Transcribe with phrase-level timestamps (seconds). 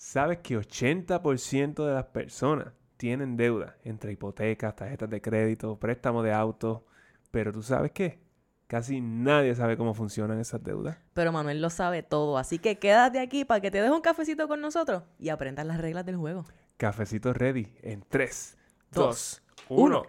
[0.00, 6.32] ¿Sabes que 80% de las personas tienen deuda entre hipotecas, tarjetas de crédito, préstamos de
[6.32, 6.86] auto?
[7.30, 8.18] Pero tú sabes qué?
[8.66, 10.96] Casi nadie sabe cómo funcionan esas deudas.
[11.12, 14.48] Pero Manuel lo sabe todo, así que quédate aquí para que te deje un cafecito
[14.48, 16.46] con nosotros y aprendas las reglas del juego.
[16.78, 18.56] Cafecito ready en 3,
[18.92, 20.02] Dos, 2, 1.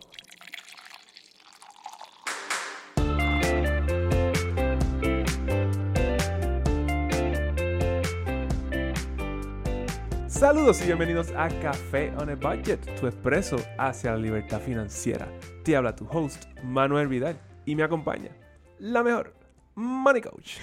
[10.41, 15.27] Saludos y bienvenidos a Café on a Budget, tu expreso hacia la libertad financiera.
[15.63, 18.31] Te habla tu host, Manuel Vidal, y me acompaña
[18.79, 19.35] la mejor
[19.75, 20.57] money coach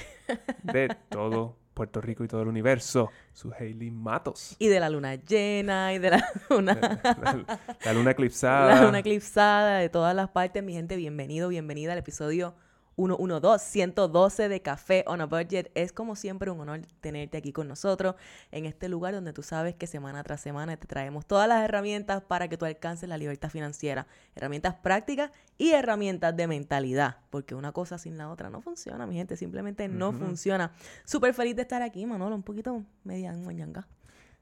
[0.64, 4.56] de todo Puerto Rico y todo el universo, su Hailey Matos.
[4.58, 6.74] Y de la luna llena y de la luna,
[7.04, 7.44] La,
[7.84, 8.74] la luna eclipsada.
[8.74, 10.60] la luna eclipsada, de todas las partes.
[10.60, 12.56] Mi gente, bienvenido, bienvenida al episodio
[12.98, 15.70] 112, 112 de Café on a Budget.
[15.74, 18.16] Es como siempre un honor tenerte aquí con nosotros
[18.50, 22.22] en este lugar donde tú sabes que semana tras semana te traemos todas las herramientas
[22.22, 24.06] para que tú alcances la libertad financiera.
[24.34, 27.16] Herramientas prácticas y herramientas de mentalidad.
[27.30, 29.36] Porque una cosa sin la otra no funciona, mi gente.
[29.36, 30.72] Simplemente no funciona.
[31.04, 32.34] Súper feliz de estar aquí, Manolo.
[32.34, 33.86] Un poquito media moñanga.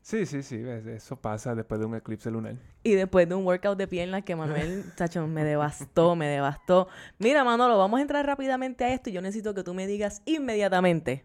[0.06, 2.54] Sí, sí, sí, eso pasa después de un eclipse lunar.
[2.84, 6.86] Y después de un workout de piernas que Manuel, chacho, me devastó, me devastó.
[7.18, 10.22] Mira, Manolo, vamos a entrar rápidamente a esto y yo necesito que tú me digas
[10.24, 11.24] inmediatamente.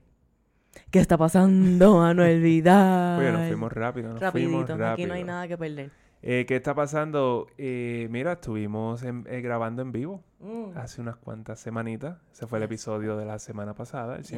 [0.89, 3.19] ¿Qué está pasando, Manuel Vidal?
[3.19, 4.87] Oye, nos fuimos rápido, nos Rapidito, fuimos rápido.
[4.93, 5.91] aquí no hay nada que perder.
[6.23, 7.45] Eh, ¿Qué está pasando?
[7.59, 10.75] Eh, mira, estuvimos en- eh, grabando en vivo Mm.
[10.75, 12.17] hace unas cuantas semanitas.
[12.33, 14.31] Ese fue el episodio de la semana pasada, el Yes.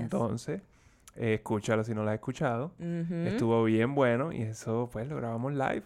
[1.16, 1.16] 111.
[1.16, 2.72] Eh, escúchalo si no lo has escuchado.
[3.26, 5.84] Estuvo bien bueno y eso pues lo grabamos live.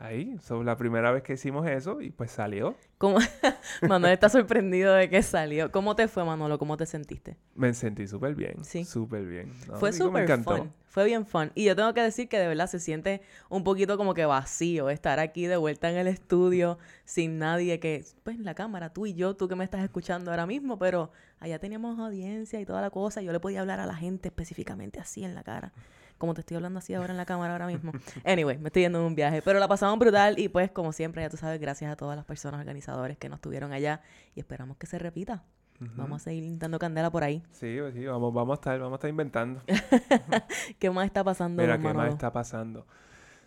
[0.00, 2.76] Ahí, eso la primera vez que hicimos eso y pues salió.
[2.98, 3.18] ¿Cómo-
[3.82, 5.72] Manuel está sorprendido de que salió.
[5.72, 6.56] ¿Cómo te fue, Manolo?
[6.58, 7.36] ¿Cómo te sentiste?
[7.56, 8.64] Me sentí súper bien.
[8.64, 8.84] Sí.
[8.84, 9.52] Súper bien.
[9.66, 10.72] No, Fue súper fun.
[10.86, 11.50] Fue bien fun.
[11.54, 14.88] Y yo tengo que decir que de verdad se siente un poquito como que vacío
[14.88, 19.14] estar aquí de vuelta en el estudio sin nadie que, pues la cámara, tú y
[19.14, 21.10] yo, tú que me estás escuchando ahora mismo, pero
[21.40, 23.20] allá teníamos audiencia y toda la cosa.
[23.20, 25.72] Yo le podía hablar a la gente específicamente así en la cara.
[26.18, 27.92] Como te estoy hablando así ahora en la cámara ahora mismo.
[28.24, 29.40] Anyway, me estoy yendo en un viaje.
[29.42, 32.24] Pero la pasamos brutal y pues como siempre, ya tú sabes, gracias a todas las
[32.24, 34.02] personas organizadores que nos estuvieron allá
[34.34, 35.44] y esperamos que se repita.
[35.80, 37.42] Vamos a seguir dando candela por ahí.
[37.52, 39.62] Sí, pues sí, vamos, vamos a estar, vamos a estar inventando.
[40.78, 42.84] ¿Qué más está pasando, Mira, ¿qué más está pasando?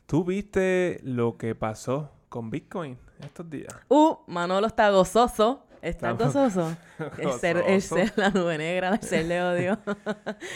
[0.05, 3.73] ¿Tú viste lo que pasó con Bitcoin estos días?
[3.89, 5.65] Uh, Manolo está gozoso.
[5.81, 6.77] Está Estamos gozoso.
[7.17, 9.79] El ser, el ser la nube negra, el ser le odio.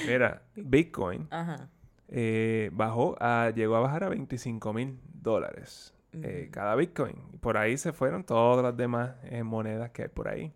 [0.05, 1.67] Mira, Bitcoin Ajá.
[2.07, 7.15] Eh, bajó a, llegó a bajar a 25 mil dólares eh, cada Bitcoin.
[7.41, 10.53] Por ahí se fueron todas las demás eh, monedas que hay por ahí.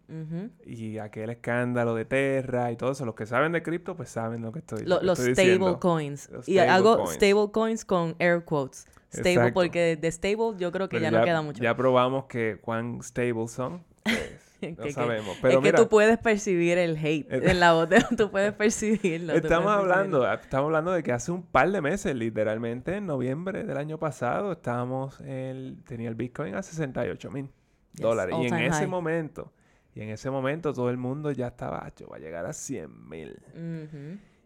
[0.66, 3.06] Y aquel escándalo de Terra y todo eso.
[3.06, 5.80] Los que saben de cripto, pues saben lo que estoy, lo los estoy stable diciendo.
[5.80, 6.30] coins.
[6.30, 7.14] Los y stable hago coins.
[7.14, 8.88] stable coins con air quotes.
[9.12, 9.54] Stable Exacto.
[9.56, 11.62] porque de stable yo creo que ya, no queda mucho.
[11.62, 13.84] Ya probamos que cuán stable son.
[14.04, 15.36] Pues, Que- no que- sabemos.
[15.36, 17.90] es Pero que mira, tú puedes percibir el hate Eh, en la voz.
[17.90, 19.34] de- tú puedes percibirlo.
[19.34, 20.44] Estamos puedes hablando, percibirlo.
[20.44, 24.52] estamos hablando de que hace un par de meses, literalmente en noviembre del año pasado,
[24.52, 27.50] estábamos el, tenía el Bitcoin a 68 mil
[27.94, 28.36] Yes, dólares.
[28.42, 28.88] Y en ese high.
[28.88, 29.52] momento,
[29.96, 33.10] y en ese momento todo el mundo ya estaba, "Acho, va a llegar a 100
[33.10, 33.40] mil.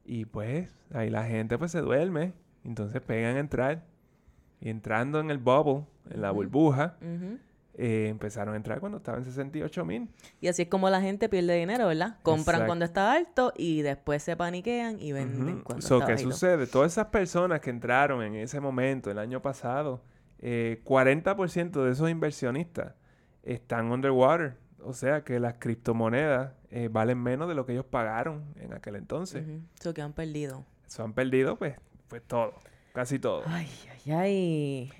[0.06, 3.84] Y pues ahí la gente pues se duerme, entonces pegan a entrar.
[4.62, 6.95] Y entrando en el bubble, en la burbuja.
[7.76, 10.10] Eh, empezaron a entrar cuando estaba en 68 mil.
[10.42, 12.18] Y así es como la gente pierde dinero, ¿verdad?
[12.22, 12.66] Compran Exacto.
[12.68, 15.64] cuando está alto y después se paniquean y venden Ujú.
[15.64, 16.32] cuando So, está ¿Qué bajito.
[16.32, 16.68] sucede?
[16.68, 20.04] Todas esas personas que entraron en ese momento, el año pasado,
[20.40, 22.94] eh, 40% de esos inversionistas
[23.44, 24.58] están underwater.
[24.86, 28.96] O sea que las criptomonedas eh, valen menos de lo que ellos pagaron en aquel
[28.98, 29.48] entonces.
[29.48, 29.62] Ujú.
[29.82, 30.66] So que han perdido.
[30.86, 31.76] Eso han perdido pues,
[32.10, 32.54] pues todo,
[32.94, 33.44] casi todo.
[33.48, 33.68] Ay,
[34.06, 34.94] ay, ay.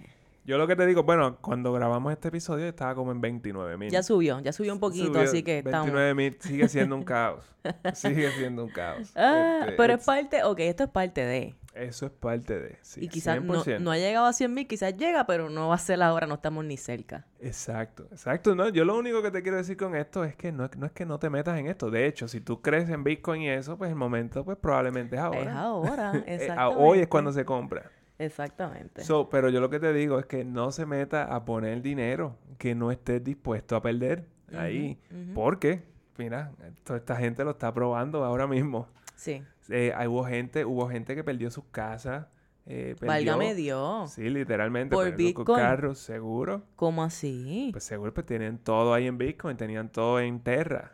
[0.46, 3.90] Yo lo que te digo, bueno, cuando grabamos este episodio estaba como en 29 mil.
[3.90, 5.86] Ya subió, ya subió un poquito, así que estamos.
[5.88, 7.46] 29 mil sigue siendo un caos.
[7.94, 9.14] sigue siendo un caos.
[9.16, 11.56] Ah, Este, pero es parte, ok, esto es parte de.
[11.74, 12.78] Eso es parte de.
[12.82, 13.80] Sí, y quizás no, 100%.
[13.80, 16.36] no ha llegado a 100 mil, quizás llega, pero no va a ser ahora, no
[16.36, 17.26] estamos ni cerca.
[17.40, 18.54] Exacto, exacto.
[18.54, 20.86] No, yo lo único que te quiero decir con esto es que no, es- no
[20.86, 21.90] es que no te metas en esto.
[21.90, 25.22] De hecho, si tú crees en Bitcoin y eso, pues el momento, pues probablemente es
[25.22, 25.42] ahora.
[25.42, 26.84] Es ahora, Eh, a- exactamente.
[26.84, 27.90] hoy es cuando se compra.
[28.20, 29.04] Exactamente.
[29.04, 32.38] So, pero yo lo que te digo es que no se meta a poner dinero
[32.58, 34.26] que no estés dispuesto a perder
[34.56, 35.00] ahí.
[35.34, 35.84] Porque,
[36.18, 36.52] mira,
[36.84, 38.88] toda esta gente lo está probando ahora mismo.
[39.16, 39.44] Sí.
[39.70, 42.28] Eh, hay- hubo gente, hubo gente que perdió sus casas.
[42.66, 44.12] Eh, perdió- Válgame Dios.
[44.12, 44.96] Sí, literalmente.
[44.96, 45.46] Por Bitcoin.
[45.60, 46.64] carros, seguro.
[46.76, 47.70] ¿Cómo así?
[47.72, 50.94] Pues seguro, pues tenían todo ahí en Bitcoin, tenían todo en Terra.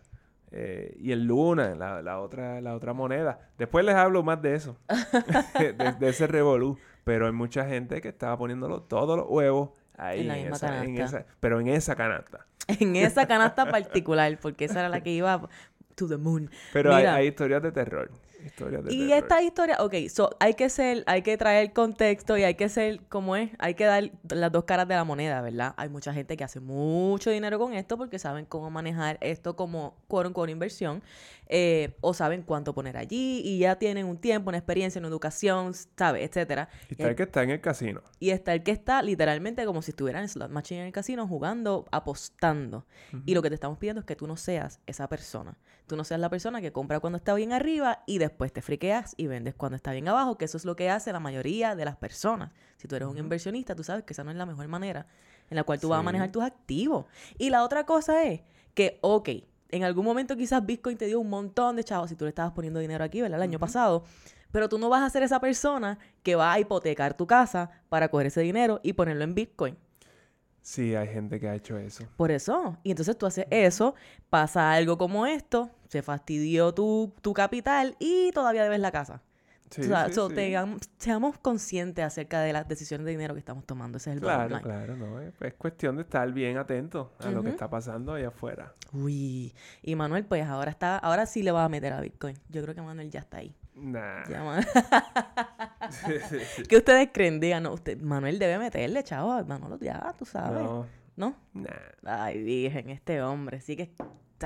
[0.51, 3.39] Eh, y el Luna, la, la otra, la otra moneda.
[3.57, 4.77] Después les hablo más de eso,
[5.59, 6.77] de, de ese revolú.
[7.03, 10.55] Pero hay mucha gente que estaba poniéndolo todos los huevos ahí En la en misma
[10.57, 11.17] esa, en canasta.
[11.19, 12.45] esa- pero en esa canasta.
[12.79, 15.49] En esa canasta particular, porque esa era la que iba
[15.95, 16.49] to the moon.
[16.71, 18.11] Pero hay historias de terror.
[18.45, 19.23] Historias de Y terror.
[19.23, 23.01] esta historia, ok, so hay que ser, hay que traer contexto y hay que ser,
[23.09, 25.73] como es, hay que dar las dos caras de la moneda, ¿verdad?
[25.77, 29.95] Hay mucha gente que hace mucho dinero con esto porque saben cómo manejar esto como
[30.07, 31.03] con con inversión
[31.51, 35.73] eh, o saben cuánto poner allí y ya tienen un tiempo, una experiencia, una educación,
[35.97, 36.29] ¿sabes?
[36.29, 36.69] Etcétera.
[36.87, 38.01] Y está el que está en el casino.
[38.19, 41.27] Y está el que está literalmente como si estuviera en slot machine en el casino
[41.27, 42.85] jugando, apostando.
[43.25, 45.57] Y lo que te estamos pidiendo es que tú no seas esa persona.
[45.87, 49.15] Tú no seas la persona que compra cuando está bien arriba y después te friqueas
[49.17, 51.83] y vendes cuando está bien abajo, que eso es lo que hace la mayoría de
[51.83, 52.51] las personas.
[52.77, 55.07] Si tú eres un inversionista, tú sabes que esa no es la mejor manera
[55.49, 57.05] en la cual tú vas a manejar tus activos.
[57.39, 58.41] Y la otra cosa es
[58.75, 59.29] que, ok,
[59.69, 62.53] en algún momento quizás Bitcoin te dio un montón de chavos si tú le estabas
[62.53, 63.39] poniendo dinero aquí, ¿verdad?
[63.39, 64.03] El año pasado.
[64.51, 68.09] Pero tú no vas a ser esa persona que va a hipotecar tu casa para
[68.09, 69.77] coger ese dinero y ponerlo en Bitcoin.
[70.61, 72.05] Sí, hay gente que ha hecho eso.
[72.17, 72.77] Por eso.
[72.83, 73.95] Y entonces tú haces eso,
[74.29, 79.21] pasa algo como esto, se fastidió tu, tu capital y todavía debes la casa.
[79.69, 80.35] Sí, o sea, sí, so, sí.
[80.35, 83.97] tengam- seamos conscientes acerca de las decisiones de dinero que estamos tomando.
[83.97, 84.61] Ese es el bottom Claro, line.
[84.63, 85.21] claro, no.
[85.21, 88.73] Es, es cuestión de estar bien atento a lo que está pasando allá afuera.
[88.93, 89.53] Uy.
[89.83, 92.35] Y Manuel, pues ahora está, ahora sí le va a meter a Bitcoin.
[92.49, 93.55] Yo creo que Manuel ya está ahí.
[93.75, 94.23] Nah.
[94.27, 94.65] Ya, Man-
[96.67, 97.39] ¿Qué ustedes creen?
[97.39, 99.43] Digan, no, usted, Manuel debe meterle, chavo.
[99.45, 100.63] Manolo, ya, tú sabes.
[100.63, 101.35] no, ¿No?
[101.53, 101.67] nah.
[102.05, 103.61] Ay, virgen, este hombre.
[103.61, 103.91] Sí que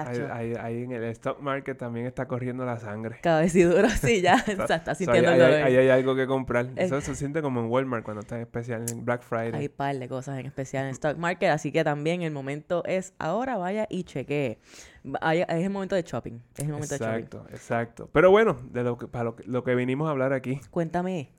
[0.02, 3.18] Ahí, ahí- en el stock market también está corriendo la sangre.
[3.22, 5.62] Cabeciduro, sí, ya está, está O sea, sintiendo ahí, el dolor.
[5.64, 6.66] ahí hay algo que comprar.
[6.66, 6.74] Eh.
[6.78, 9.54] Eso se siente como en Walmart cuando está en especial en Black Friday.
[9.54, 13.14] Hay par de cosas en especial en stock market, así que también el momento es
[13.20, 14.60] ahora, vaya y chequee.
[15.04, 16.40] Es el momento de shopping.
[16.58, 17.24] Es el momento de shopping.
[17.24, 18.10] Exacto, exacto.
[18.14, 21.30] Pero bueno, de lo que, para lo que, lo que vinimos a hablar aquí, Cuéntame.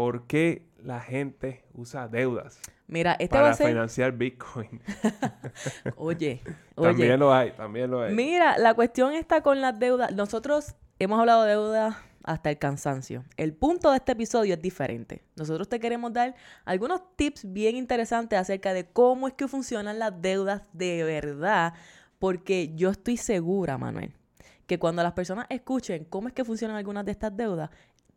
[0.00, 3.68] ¿Por qué la gente usa deudas Mira, este va para a ser.
[3.68, 4.80] financiar Bitcoin?
[5.96, 6.40] Oye,
[6.74, 7.18] también oye.
[7.18, 8.14] lo hay, también lo hay.
[8.14, 10.14] Mira, la cuestión está con las deudas.
[10.14, 13.24] Nosotros hemos hablado de deudas hasta el cansancio.
[13.36, 15.22] El punto de este episodio es diferente.
[15.36, 20.22] Nosotros te queremos dar algunos tips bien interesantes acerca de cómo es que funcionan las
[20.22, 21.74] deudas de verdad,
[22.18, 24.14] porque yo estoy segura, Manuel,
[24.66, 27.68] que cuando las personas escuchen cómo es que funcionan algunas de estas deudas,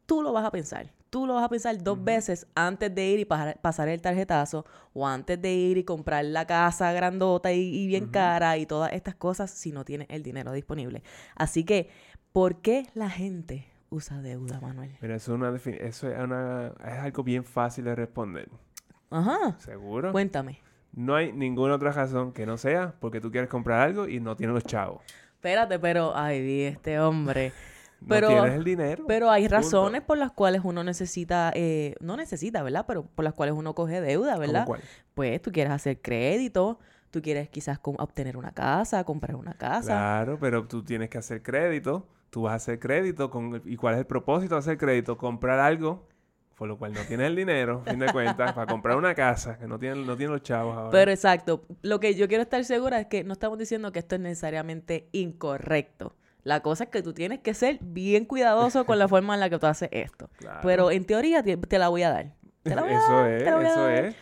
[0.05, 0.89] tú lo vas a pensar.
[1.13, 4.65] Tú lo vas a pensar dos veces antes de ir y pasar, pasar el tarjetazo
[4.93, 8.91] o antes de ir y comprar la casa grandota y, y bien cara y todas
[8.93, 11.03] estas cosas si no tienes el dinero disponible.
[11.35, 11.91] Así que,
[12.31, 14.97] ¿por qué la gente usa deuda, Manuel?
[15.01, 18.49] Mira, eso es, una eso es, una, es algo bien fácil de responder.
[19.11, 19.55] Ajá.
[19.59, 20.11] ¿Seguro?
[20.13, 20.61] Cuéntame.
[20.93, 24.35] No hay ninguna otra razón que no sea porque tú quieres comprar algo y no
[24.35, 25.03] tienes los chavos.
[25.35, 27.53] Espérate, pero, ay, di este hombre.
[28.03, 29.05] No Pero- tienes el dinero.
[29.07, 29.55] Pero hay Punto.
[29.55, 32.85] razones por las cuales uno necesita, eh, no necesita, ¿verdad?
[32.87, 34.65] Pero por las cuales uno coge deuda, ¿Cómo ¿verdad?
[34.65, 34.81] cuál?
[35.13, 36.79] Pues tú quieres hacer crédito,
[37.11, 39.87] tú quieres quizás obtener una casa, comprar una casa.
[39.91, 42.07] Claro, pero tú tienes que hacer crédito.
[42.29, 43.29] Tú vas a hacer crédito.
[43.29, 45.17] Con, ¿Y cuál es el propósito de hacer crédito?
[45.17, 46.07] Comprar algo
[46.55, 49.57] por lo cual no tienes el dinero, a fin de cuentas, para comprar una casa
[49.57, 50.91] que no tiene, no tiene los chavos ahora.
[50.91, 54.15] Pero exacto, lo que yo quiero estar segura es que no estamos diciendo que esto
[54.15, 56.15] es necesariamente incorrecto.
[56.43, 59.49] La cosa es que tú tienes que ser bien cuidadoso con la forma en la
[59.49, 60.29] que tú haces esto.
[60.37, 60.59] Claro.
[60.63, 62.33] Pero en teoría te, te la voy a dar.
[62.63, 64.05] Te la voy a eso dar, es, te la voy a eso dar.
[64.05, 64.15] es.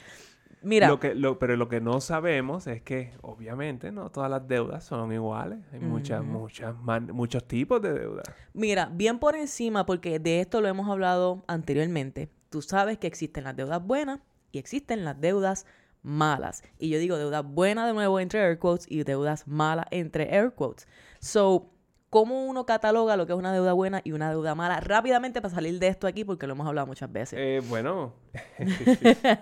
[0.64, 4.48] Mira, Lo que, lo, pero lo que no sabemos es que, obviamente, no todas las
[4.48, 5.60] deudas son iguales.
[5.74, 8.26] Hay muchas, muchas, man- muchos tipos de deudas.
[8.54, 12.30] Mira, bien por encima, porque de esto lo hemos hablado anteriormente.
[12.50, 14.20] Tú sabes que existen las deudas buenas
[14.52, 15.66] y existen las deudas
[16.04, 16.64] malas.
[16.78, 20.52] Y yo digo deudas buenas de nuevo entre air quotes y deudas malas entre air
[20.54, 20.88] quotes.
[21.20, 21.72] So,
[22.12, 24.80] ¿cómo uno cataloga lo que es una deuda buena y una deuda mala?
[24.82, 27.40] Rápidamente para salir de esto aquí, porque lo hemos hablado muchas veces.
[27.40, 28.14] Eh, bueno.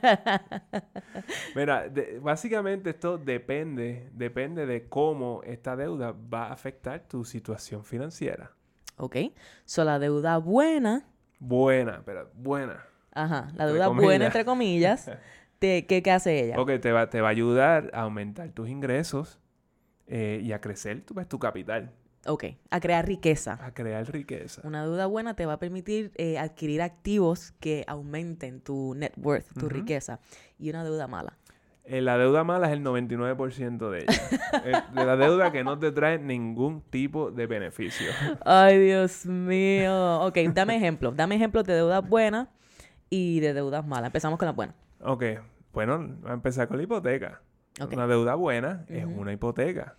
[1.56, 7.84] Mira, de- básicamente esto depende, depende de cómo esta deuda va a afectar tu situación
[7.84, 8.52] financiera.
[8.98, 9.16] ¿Ok?
[9.66, 11.06] So, la deuda buena,
[11.40, 12.84] Buena, pero buena.
[13.14, 15.10] ajá, la Entre deuda buena, entre comillas,
[15.60, 16.60] te- ¿qué, qué hace ella?
[16.60, 19.40] Ok, te va, te va a ayudar a aumentar tus ingresos
[20.08, 21.94] eh, y a crecer tu, pues, tu capital,
[22.26, 23.58] Ok, a crear riqueza.
[23.62, 24.62] a crear riqueza.
[24.66, 29.48] Una deuda buena te va a permitir eh, adquirir activos que aumenten tu net worth,
[29.58, 30.20] tu riqueza.
[30.58, 31.38] Y una deuda mala.
[31.86, 34.14] Eh, la deuda mala es el 99% de ella.
[34.66, 38.12] Eh, de la deuda que no te trae ningún tipo de beneficio.
[38.46, 40.20] Ay, Dios mío.
[40.22, 41.16] Ok, dame ejemplos.
[41.16, 42.50] Dame ejemplos de deudas buenas
[43.10, 44.08] y de deudas malas.
[44.08, 44.76] Empezamos con las buenas.
[45.02, 45.24] Ok,
[45.72, 47.42] bueno, vamos a empezar con la hipoteca.
[47.80, 47.94] Ok.
[47.94, 49.96] Una deuda buena es una hipoteca.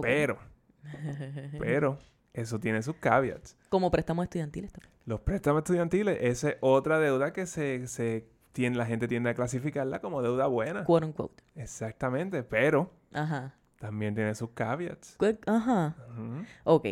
[0.00, 0.38] Pero
[1.58, 1.98] Pero
[2.32, 3.56] eso tiene sus caveats.
[3.68, 4.92] Como préstamos estudiantiles también.
[5.06, 9.34] Los préstamos estudiantiles, esa es otra deuda que se, se tiene, la gente tiende a
[9.34, 10.84] clasificarla como deuda buena.
[10.84, 11.42] Quote unquote.
[11.54, 13.54] Exactamente, pero Ajá.
[13.78, 15.16] también tiene sus caveats.
[15.46, 15.96] Ajá.
[16.10, 16.44] Ujú.
[16.64, 16.86] Ok.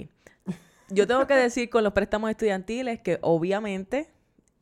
[0.90, 4.10] Yo tengo que decir con los préstamos estudiantiles que obviamente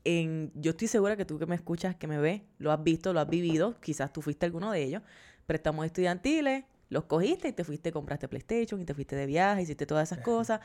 [0.05, 3.13] en, yo estoy segura que tú que me escuchas, que me ves, lo has visto,
[3.13, 5.03] lo has vivido, quizás tú fuiste alguno de ellos.
[5.47, 9.87] Préstamos estudiantiles, los cogiste y te fuiste, compraste PlayStation y te fuiste de viaje, hiciste
[9.87, 10.61] todas esas cosas.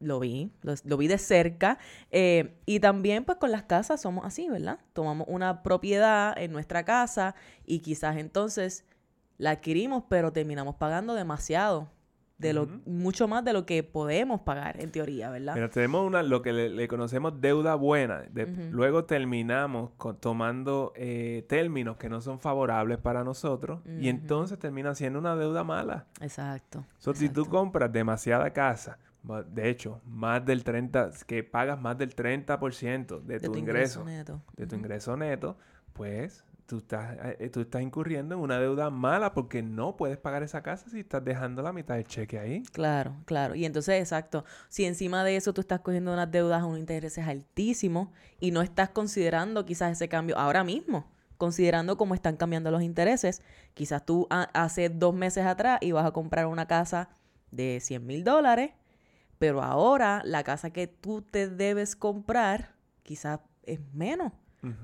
[0.00, 1.78] Lo vi, lo, lo vi de cerca.
[2.10, 4.78] Eh, y también pues con las casas somos así, ¿verdad?
[4.92, 7.34] Tomamos una propiedad en nuestra casa
[7.66, 8.84] y quizás entonces
[9.36, 11.90] la adquirimos, pero terminamos pagando demasiado.
[12.38, 15.54] De lo, mucho más de lo que podemos pagar, en teoría, ¿verdad?
[15.56, 18.22] Mira, tenemos una, lo que le, le conocemos deuda buena.
[18.30, 18.46] De-.
[18.70, 24.94] Luego terminamos con- tomando eh, términos que no son favorables para nosotros y entonces termina
[24.94, 26.06] siendo una deuda mala.
[26.20, 26.84] Exacto.
[26.98, 28.98] So, si tú compras demasiada casa,
[29.52, 34.40] de hecho, más del 30, que pagas más del 30% de, tu, ingreso, neto.
[34.56, 35.56] de tu ingreso neto,
[35.92, 40.42] pues tú estás, eh, tú estás incurriendo en una deuda mala porque no puedes pagar
[40.42, 42.62] esa casa si estás dejando la mitad del cheque ahí.
[42.72, 43.54] Claro, claro.
[43.54, 47.26] Y entonces, exacto, si encima de eso tú estás cogiendo unas deudas a unos intereses
[47.26, 52.82] altísimos y no estás considerando quizás ese cambio ahora mismo, considerando cómo están cambiando los
[52.82, 53.40] intereses,
[53.72, 57.08] quizás tú ha- hace dos meses atrás ibas a comprar una casa
[57.50, 58.72] de 100 mil dólares,
[59.38, 64.32] pero ahora la casa que tú te debes comprar quizás es menos,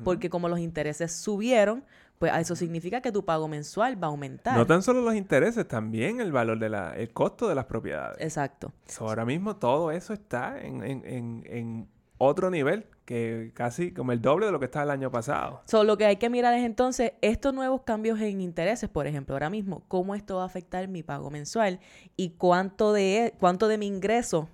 [0.05, 1.85] Porque como los intereses subieron,
[2.19, 4.57] pues eso significa que tu pago mensual va a aumentar.
[4.57, 8.19] No tan solo los intereses, también el valor de la, el costo de las propiedades.
[8.21, 8.73] Exacto.
[8.87, 11.89] So, ahora mismo todo eso está en, en- en- en
[12.19, 15.63] otro nivel, que casi como el doble de lo que estaba el año pasado.
[15.67, 19.35] So, lo que hay que mirar es entonces estos nuevos cambios en intereses, por ejemplo,
[19.35, 21.81] ahora mismo, cómo esto va a afectar mi pago mensual
[22.17, 24.49] y cuánto de, cuánto de mi ingreso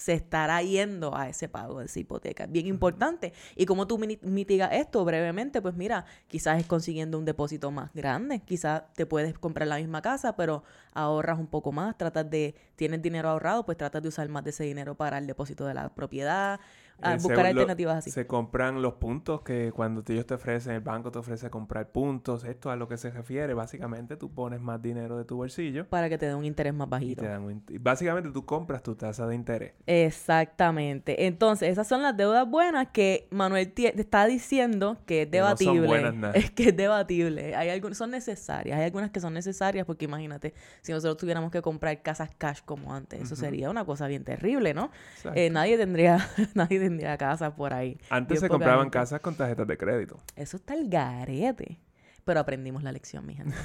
[0.00, 2.46] se estará yendo a ese pago de esa hipoteca.
[2.46, 3.34] Bien importante.
[3.54, 8.40] Y cómo tú mitigas esto brevemente, pues mira, quizás es consiguiendo un depósito más grande,
[8.40, 10.64] quizás te puedes comprar la misma casa, pero
[10.94, 14.50] ahorras un poco más, tratas de, tienes dinero ahorrado, pues tratas de usar más de
[14.50, 16.60] ese dinero para el depósito de la propiedad,
[17.02, 18.10] a Eh, buscar alternativas así.
[18.10, 22.44] Se compran los puntos que cuando ellos te ofrecen, el banco te ofrece comprar puntos.
[22.44, 23.54] Esto a lo que se refiere.
[23.54, 26.86] Básicamente tú pones más dinero de tu bolsillo para que te dé un interés más
[26.88, 27.22] y bajito.
[27.22, 29.72] te dan un int- y Básicamente tú compras tu tasa de interés.
[29.86, 31.26] Exactamente.
[31.26, 35.46] Entonces, esas son las deudas buenas que Manuel te está diciendo que es Que no
[35.48, 35.86] son debatible.
[35.86, 36.34] buenas nada.
[36.40, 37.54] Es que es debatible.
[37.54, 38.78] Hay algunas son necesarias.
[38.78, 42.94] Hay algunas que son necesarias porque imagínate, si nosotros tuviéramos que comprar casas cash como
[42.94, 44.90] antes, eso sería una cosa bien terrible, ¿no?
[45.34, 46.18] Eh, nadie tendría
[46.54, 47.98] nadie tendría casas por ahí.
[48.10, 48.98] Antes se compraban gente.
[48.98, 50.16] casas con tarjetas de crédito.
[50.36, 51.78] Eso está el garete.
[52.24, 53.56] Pero aprendimos la lección, mi gente.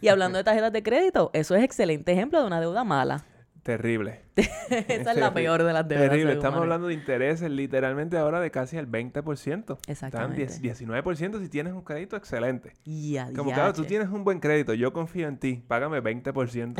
[0.00, 3.24] Y hablando de tarjetas de crédito, eso es excelente ejemplo de una deuda mala.
[3.64, 4.22] Terrible.
[4.36, 6.08] Esa es la peor de las deudas.
[6.08, 6.32] Terrible.
[6.32, 9.58] Estamos hablando de intereses literalmente ahora de casi el 20%.
[9.58, 10.46] Están Exactamente.
[10.46, 12.72] 10 19% si tienes un crédito excelente.
[12.84, 16.74] Y a Como claro, tú tienes un buen crédito, yo confío en ti, págame 20%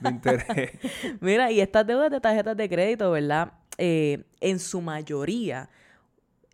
[0.00, 0.72] de interés.
[1.20, 3.52] Mira, y estas deudas de tarjetas de crédito, ¿verdad?
[3.78, 5.70] Eh, en su mayoría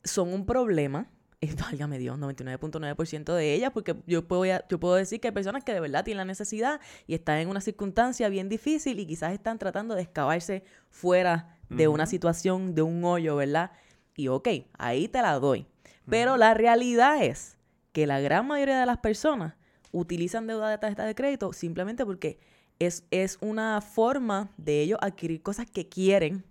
[0.04, 1.10] son un problema.
[1.44, 5.62] Y válgame Dios, 99.9% de ellas, porque yo puedo, yo puedo decir que hay personas
[5.62, 9.34] que de verdad tienen la necesidad y están en una circunstancia bien difícil y quizás
[9.34, 13.72] están tratando de excavarse fuera de una situación, de un hoyo, ¿verdad?
[14.16, 15.66] Y ok, ahí te la doy.
[16.08, 17.58] Pero la realidad es
[17.92, 19.54] que la gran mayoría de las personas
[19.92, 22.38] utilizan deuda de tarjeta de crédito simplemente porque
[22.78, 26.44] es, es una forma de ellos adquirir cosas que quieren,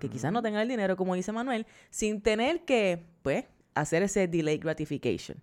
[0.00, 3.44] que quizás no tengan el dinero, como dice Manuel, sin tener que, pues,
[3.74, 5.42] hacer ese delay gratification.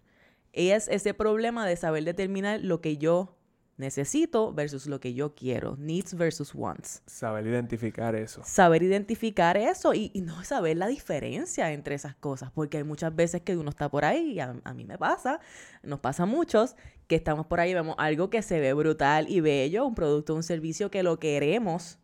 [0.54, 3.38] Es ese problema de saber determinar lo que yo
[3.78, 7.02] necesito versus lo que yo quiero, needs versus wants.
[7.06, 8.42] Saber identificar eso.
[8.46, 13.14] Saber identificar eso y, y no saber la diferencia entre esas cosas, porque hay muchas
[13.16, 15.40] veces que uno está por ahí, y a, a mí me pasa,
[15.84, 16.76] nos pasa a muchos,
[17.08, 20.36] que estamos por ahí y vemos algo que se ve brutal y bello, un producto,
[20.36, 22.00] un servicio que lo queremos,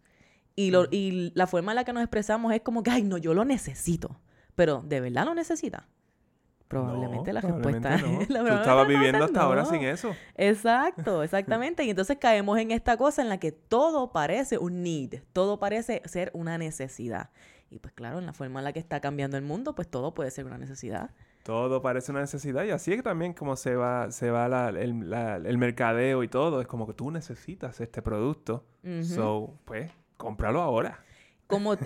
[0.56, 3.18] y, lo, y la forma en la que nos expresamos es como que, ay, no,
[3.18, 4.20] yo lo necesito,
[4.56, 5.88] pero ¿de verdad lo necesita?
[6.68, 8.22] Probablemente No, la probablemente respuesta no.
[8.22, 8.30] es...
[8.30, 10.16] la Tú estabas viviendo hasta ahora sin eso.
[10.36, 11.84] Exacto, exactamente.
[11.84, 16.02] Y entonces caemos en esta cosa en la que todo parece un need, todo parece
[16.06, 17.30] ser una necesidad.
[17.70, 20.14] Y pues claro, en la forma en la que está cambiando el mundo, pues todo
[20.14, 21.12] puede ser una necesidad.
[21.44, 24.70] Todo parece una necesidad y así es que también como se va, se va la-
[24.70, 26.62] el, la- el mercadeo y todo.
[26.62, 28.64] Es como que tú necesitas este producto.
[29.04, 29.92] So, pues,
[30.22, 31.04] cómpralo ahora.
[31.48, 31.74] Como,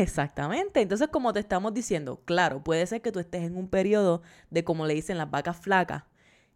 [0.00, 0.80] exactamente.
[0.80, 4.64] Entonces, como te estamos diciendo, claro, puede ser que tú estés en un periodo de,
[4.64, 6.02] como le dicen las vacas flacas,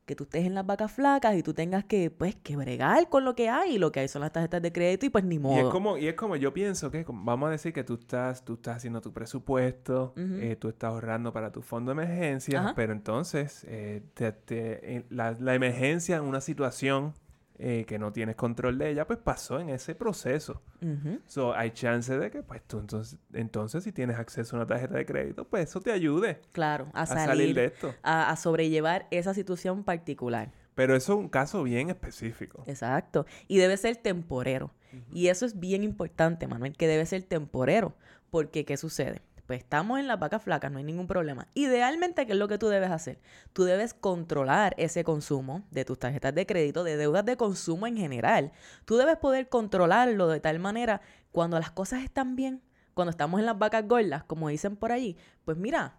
[0.07, 3.27] que tú estés en las vacas flacas y tú tengas que, pues, que bregar con
[3.27, 3.75] lo que hay.
[3.75, 5.55] Y lo que hay son las tarjetas de crédito y pues ni modo.
[5.57, 8.43] Y es como, y es como yo pienso que, vamos a decir que tú estás,
[8.43, 12.73] tú estás haciendo tu presupuesto, eh, tú estás ahorrando para tu fondo de emergencia, Ajá.
[12.75, 17.13] pero entonces eh, te- te- en la, la emergencia en una situación
[17.59, 20.63] eh, que no tienes control de ella, pues pasó en ese proceso.
[20.81, 21.21] Ujú.
[21.27, 24.95] So, hay chance de que, pues tú entonces, entonces si tienes acceso a una tarjeta
[24.95, 27.95] de crédito, pues eso te ayude Claro, a a salir, salir de esto.
[28.03, 30.53] a, a sobrellevar esa situación particular.
[30.75, 32.63] Pero eso es un caso bien específico.
[32.67, 33.27] Exacto.
[33.49, 34.73] Y debe ser temporero.
[35.13, 37.95] Y eso es bien importante, Manuel, que debe ser temporero.
[38.31, 39.21] Porque, ¿qué sucede?
[39.49, 41.49] Pues estamos en las vacas flacas, no hay ningún problema.
[41.55, 43.19] Idealmente, ¿qué es lo que tú debes hacer?
[43.55, 47.97] Tú debes controlar ese consumo de tus tarjetas de crédito, de deudas de consumo en
[47.97, 48.53] general.
[48.85, 51.01] Tú debes poder controlarlo de tal manera,
[51.33, 52.61] cuando las cosas están bien,
[52.93, 55.97] cuando estamos en las vacas gordas, como dicen por allí, pues mira,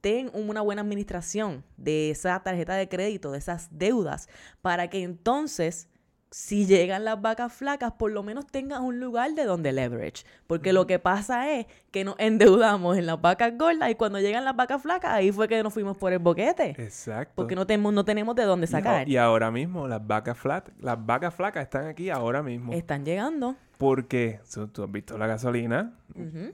[0.00, 4.26] ten una buena administración de esa tarjeta de crédito, de esas deudas,
[4.62, 5.90] para que entonces,
[6.34, 10.24] si llegan las vacas flacas, por lo menos tengas un lugar de donde leverage.
[10.48, 14.44] Porque lo que pasa es que nos endeudamos en las vacas gordas y cuando llegan
[14.44, 16.70] las vacas flacas, ahí fue que nos fuimos por el boquete.
[16.70, 17.34] Exacto.
[17.36, 19.08] Porque no tenemos, no tenemos de dónde sacar.
[19.08, 22.72] Y, ahora mismo las vacas flat, las vacas flacas están aquí ahora mismo.
[22.72, 23.54] Están llegando.
[23.78, 24.40] Porque
[24.72, 25.94] tú has visto la gasolina,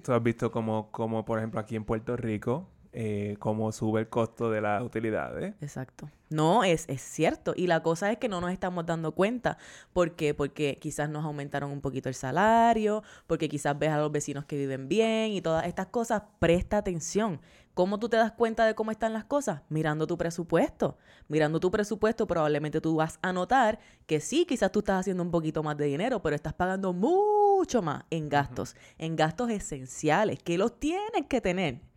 [0.04, 4.08] tú has visto como, como por ejemplo aquí en Puerto Rico, eh, cómo sube el
[4.08, 5.54] costo de las utilidades.
[5.60, 6.10] Exacto.
[6.28, 7.54] No, es, es cierto.
[7.56, 9.58] Y la cosa es que no nos estamos dando cuenta.
[9.92, 10.34] ¿Por qué?
[10.34, 14.56] Porque quizás nos aumentaron un poquito el salario, porque quizás ves a los vecinos que
[14.56, 16.22] viven bien y todas estas cosas.
[16.38, 17.40] Presta atención.
[17.74, 19.62] ¿Cómo tú te das cuenta de cómo están las cosas?
[19.68, 20.98] Mirando tu presupuesto.
[21.28, 25.30] Mirando tu presupuesto, probablemente tú vas a notar que sí, quizás tú estás haciendo un
[25.30, 30.58] poquito más de dinero, pero estás pagando mucho más en gastos, en gastos esenciales, que
[30.58, 31.89] los tienes que tener.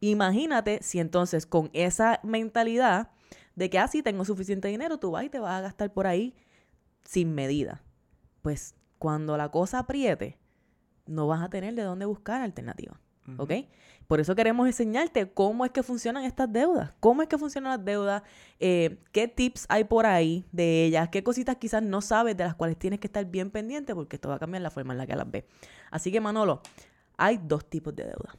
[0.00, 3.10] Imagínate si entonces con esa mentalidad
[3.56, 6.34] de que así tengo suficiente dinero, tú vas y te vas a gastar por ahí
[7.04, 7.82] sin medida.
[8.42, 10.38] Pues cuando la cosa apriete,
[11.06, 12.98] no vas a tener de dónde buscar alternativas.
[13.38, 13.52] ¿Ok?
[14.06, 17.84] Por eso queremos enseñarte cómo es que funcionan estas deudas, cómo es que funcionan las
[17.84, 18.22] deudas,
[18.60, 22.54] eh, qué tips hay por ahí de ellas, qué cositas quizás no sabes de las
[22.54, 25.06] cuales tienes que estar bien pendiente porque esto va a cambiar la forma en la
[25.06, 25.44] que las ves.
[25.90, 26.60] Así que Manolo,
[27.16, 28.36] hay dos tipos de deuda.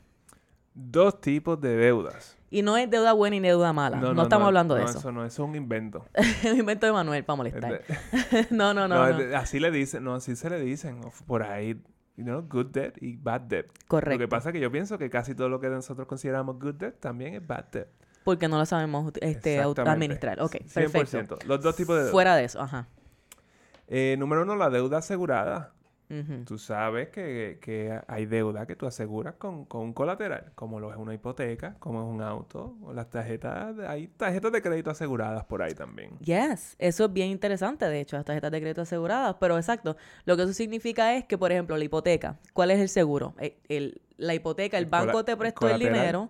[0.78, 2.38] Dos tipos de deudas.
[2.52, 3.98] Y no es deuda buena y deuda mala.
[3.98, 5.00] No, estamos hablando de no, eso.
[5.00, 6.06] Eso no, eso es un invento.
[6.14, 7.82] Es un invento de Manuel para molestar.
[8.50, 9.02] no, no, no.
[9.38, 11.82] Así le dicen, no, así se le dicen por ahí,
[12.18, 13.68] you know, good debt y bad debt.
[13.68, 14.20] Lo Correcto.
[14.20, 17.00] que pasa es que yo pienso que casi todo lo que nosotros consideramos good debt
[17.00, 17.88] también es bad debt.
[18.26, 20.42] Porque no lo sabemos este, administrar.
[20.42, 21.38] Ok, perfecto.
[21.38, 21.46] 100%.
[21.46, 22.12] Los dos tipos de deuda.
[22.12, 22.88] Fuera de eso, ajá.
[23.88, 25.75] Eh, número uno, la deuda asegurada.
[26.10, 26.46] Ujú.
[26.46, 30.92] Tú sabes que, que hay deuda que tú aseguras con, con un colateral, como lo
[30.92, 35.46] es una hipoteca, como es un auto, o las tarjetas, hay tarjetas de crédito aseguradas
[35.46, 36.18] por ahí también.
[36.20, 40.38] Yes, eso es bien interesante, de hecho, las tarjetas de crédito aseguradas, pero exacto, lo
[40.38, 43.34] que eso significa es que, por ejemplo, la hipoteca, ¿cuál es el seguro?
[43.40, 46.30] Eh, el- la hipoteca, el, banco te prestó el, dinero.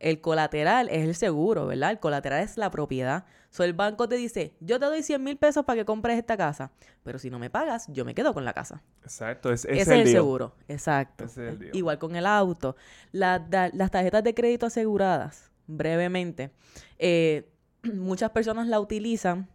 [0.00, 1.90] El colateral es el seguro, ¿verdad?
[1.90, 3.24] El colateral es la propiedad.
[3.50, 6.36] So, el banco te dice, yo te doy 100 mil pesos para que compres esta
[6.36, 6.72] casa,
[7.04, 8.82] pero si no me pagas, yo me quedo con la casa.
[9.02, 10.16] Exacto, es, Ese ese es el deal.
[10.16, 11.24] seguro, exacto.
[11.24, 11.76] Es el deal.
[11.76, 12.74] Igual con el auto.
[13.12, 16.50] La- da- las tarjetas de crédito aseguradas, brevemente,
[16.98, 17.48] eh,
[17.94, 19.48] muchas personas la utilizan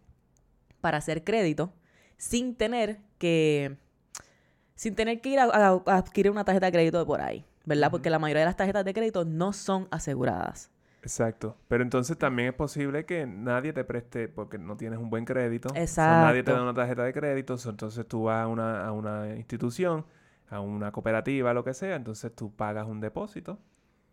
[0.80, 1.72] para hacer crédito
[2.16, 3.76] sin tener que
[4.74, 7.44] sin tener que ir a, a- a adquirir una tarjeta de crédito de por ahí,
[7.64, 7.90] ¿verdad?
[7.90, 10.70] Porque la mayoría de las tarjetas de crédito no son aseguradas.
[11.02, 11.56] Exacto.
[11.68, 15.70] Pero entonces también es posible que nadie te preste porque no tienes un buen crédito.
[15.74, 16.26] Exacto.
[16.26, 17.56] nadie te da una tarjeta de crédito.
[17.66, 20.04] entonces tú vas a una, a una institución,
[20.50, 21.96] a una cooperativa, lo que sea.
[21.96, 23.58] Entonces tú pagas un depósito.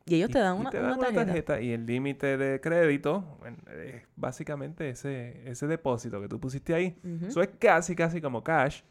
[0.05, 1.59] Y ellos y- te dan y una, te una dan tarjeta.
[1.59, 6.97] Y el límite de crédito bueno, es básicamente ese, ese depósito que tú pusiste ahí.
[7.27, 8.81] Eso es casi, casi como cash.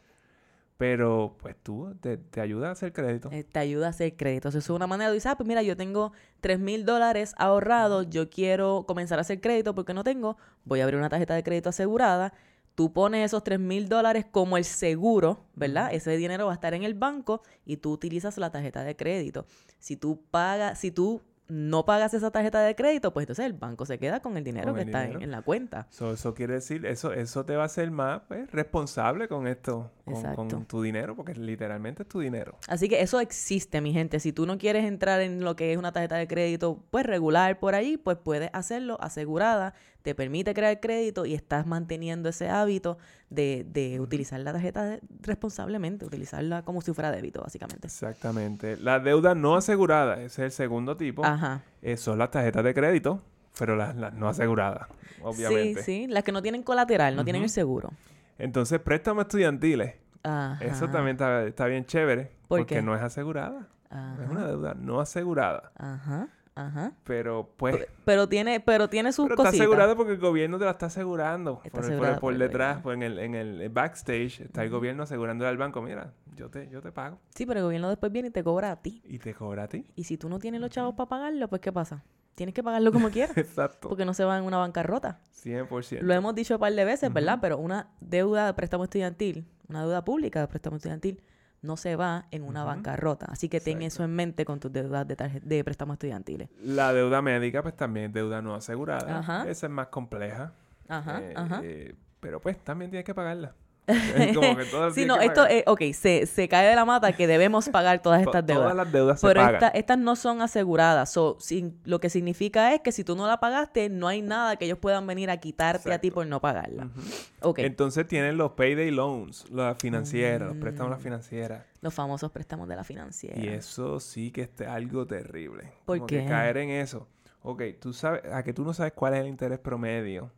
[0.77, 3.29] Pero pues tú te, te ayuda a hacer crédito.
[3.31, 4.49] Eh, te ayuda a hacer crédito.
[4.49, 6.11] Eso es una manera de decir, ah, pues mira, yo tengo
[6.41, 10.83] 3 mil dólares ahorrados, yo quiero comenzar a hacer crédito porque no tengo, voy a
[10.83, 12.31] abrir una tarjeta de crédito asegurada.
[12.75, 15.89] Tú pones esos 3 mil dólares como el seguro, ¿verdad?
[15.91, 19.47] Ese dinero va a estar en el banco y tú utilizas la tarjeta de crédito.
[19.79, 23.87] Si tú pagas, si tú no pagas esa tarjeta de crédito, pues entonces el banco
[23.87, 25.87] se queda con el dinero Con que el está en- la cuenta.
[25.89, 29.89] So, eso quiere decir, eso, eso te va a hacer más pues, responsable con esto,
[30.35, 32.57] con, tu dinero, porque literalmente es tu dinero.
[32.67, 34.19] Así que eso existe, mi gente.
[34.19, 37.59] Si tú no quieres entrar en lo que es una tarjeta de crédito, pues regular
[37.59, 39.73] por ahí, pues puedes hacerlo asegurada.
[40.01, 42.97] Te permite crear crédito y estás manteniendo ese hábito
[43.29, 47.87] de, de utilizar la tarjeta de- responsablemente, utilizarla como si fuera débito, básicamente.
[47.87, 48.77] Exactamente.
[48.77, 51.61] La deuda no asegurada, ese es el segundo tipo, Ajá.
[51.81, 53.21] eh, son las tarjetas de crédito
[53.57, 54.87] pero las, las no aseguradas,
[55.21, 55.83] obviamente.
[55.83, 57.91] Sí, sí, las que no tienen colateral, no tienen el seguro.
[58.37, 59.95] Entonces, préstamos estudiantiles.
[60.23, 60.63] Ajá.
[60.63, 62.31] Eso también está, está bien chévere.
[62.47, 62.81] ¿Por porque qué?
[62.81, 63.67] no es asegurada.
[63.89, 64.23] Ajá.
[64.23, 65.71] Es una deuda no asegurada.
[65.75, 66.27] Ajá.
[66.55, 66.91] Ajá.
[67.03, 67.77] Pero pues.
[67.77, 69.61] Pe- Pero tiene, pero tiene sus Pero está cositas.
[69.61, 71.61] asegurada porque el gobierno te la está asegurando.
[71.63, 75.49] Está por, por, el detrás, pues en el, en el backstage, está el gobierno asegurándole
[75.49, 77.19] al banco, mira, yo te, yo te pago.
[77.35, 79.03] Sí, pero el gobierno después viene y te cobra a ti.
[79.05, 79.85] Y te cobra a ti.
[79.95, 82.03] Y si tú no tienes los chavos para pagarlo, pues ¿qué pasa?
[82.37, 83.35] Tienes que pagarlo como quieras.
[83.37, 83.89] Exacto.
[83.89, 85.19] porque no se va en una bancarrota.
[85.43, 86.01] 100%.
[86.01, 87.39] Lo hemos dicho un par de veces, ¿verdad?
[87.41, 91.23] Pero una deuda de préstamo estudiantil, una deuda pública de préstamo estudiantil,
[91.63, 92.67] no se va en una Ujú.
[92.67, 93.25] bancarrota.
[93.31, 96.49] Así que ten eso en mente con tus deudas de, de préstamos estudiantiles.
[96.61, 99.17] La deuda médica, pues también es deuda no asegurada.
[99.17, 99.49] Ajá.
[99.49, 100.53] Esa es más compleja.
[100.87, 101.61] Ajá, Eh, ajá.
[101.63, 103.55] eh, pero pues también tienes que pagarla.
[104.35, 107.25] Como que Sí, no, que esto, eh, ok, se, se cae de la mata que
[107.27, 108.63] debemos pagar todas To- estas deudas.
[108.63, 109.53] Todas las deudas se Pero pagan.
[109.55, 111.11] esta- estas no son aseguradas.
[111.11, 114.57] So, sin- lo que significa es que si tú no la pagaste, no hay nada
[114.57, 116.85] que ellos puedan venir a quitarte a ti por no pagarla.
[116.85, 117.01] Ujú.
[117.49, 117.59] Ok.
[117.59, 121.03] Entonces tienen los payday loans, las financieras, los préstamos las Mm.
[121.03, 121.63] financieras.
[121.81, 123.39] Los famosos préstamos de la financiera.
[123.39, 125.71] Y eso sí que es algo terrible.
[125.85, 126.25] ¿Por Como que qué?
[126.25, 127.07] caer en eso.
[127.43, 130.31] Ok, tú sabes, a que tú no sabes cuál es el interés promedio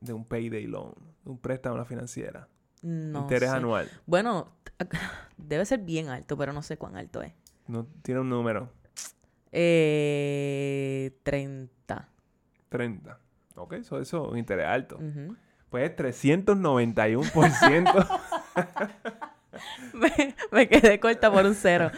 [0.00, 2.48] de un payday loan, de un préstamo a la financiera.
[2.84, 3.56] No interés sé.
[3.56, 3.88] anual.
[4.06, 4.52] Bueno,
[5.38, 7.32] debe ser bien alto, pero no sé cuán alto es.
[7.66, 8.68] No tiene un número.
[9.52, 12.08] Eh, 30.
[12.68, 13.18] 30.
[13.56, 14.96] Ok, eso es un interés alto.
[14.96, 15.36] Ujú.
[15.70, 18.20] Pues es 391%.
[19.94, 21.90] me, me quedé corta por un cero.